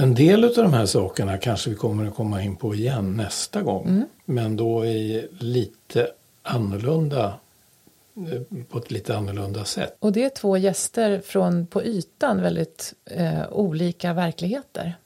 [0.00, 3.62] En del av de här sakerna kanske vi kommer att komma in på igen nästa
[3.62, 3.88] gång.
[3.88, 4.04] Mm.
[4.24, 6.08] Men då i lite
[6.42, 7.34] annorlunda,
[8.16, 9.96] eh, på ett lite annorlunda sätt.
[9.98, 14.96] Och det är två gäster från på ytan väldigt eh, olika verkligheter.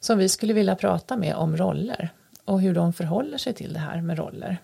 [0.00, 2.08] Som vi skulle vilja prata med om roller.
[2.44, 4.58] Och hur de förhåller sig till det här med roller.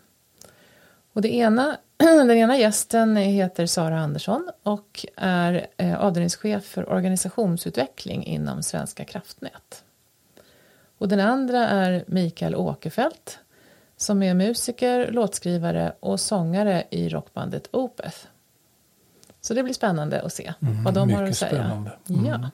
[1.13, 1.77] Och det ena,
[2.27, 9.85] den ena gästen heter Sara Andersson och är eh, avdelningschef för organisationsutveckling inom Svenska kraftnät.
[10.99, 13.39] Och den andra är Mikael Åkerfeldt
[13.97, 18.19] som är musiker, låtskrivare och sångare i rockbandet Opeth.
[19.41, 20.53] Så det blir spännande att se
[20.85, 21.51] vad de har att säga.
[21.51, 21.93] spännande.
[22.09, 22.25] Mm.
[22.25, 22.51] Ja.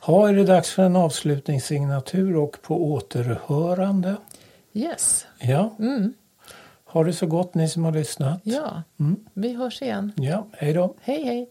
[0.00, 4.16] Ha, är det dags för en avslutningssignatur och på återhörande?
[4.72, 5.26] Yes.
[5.38, 5.74] Ja.
[5.78, 6.14] Mm.
[6.96, 8.40] Ha det så gott ni som har lyssnat.
[8.42, 8.82] Ja.
[9.00, 9.16] Mm.
[9.34, 10.12] Vi hörs igen.
[10.16, 10.94] Ja, hej då.
[11.00, 11.50] Hej hej.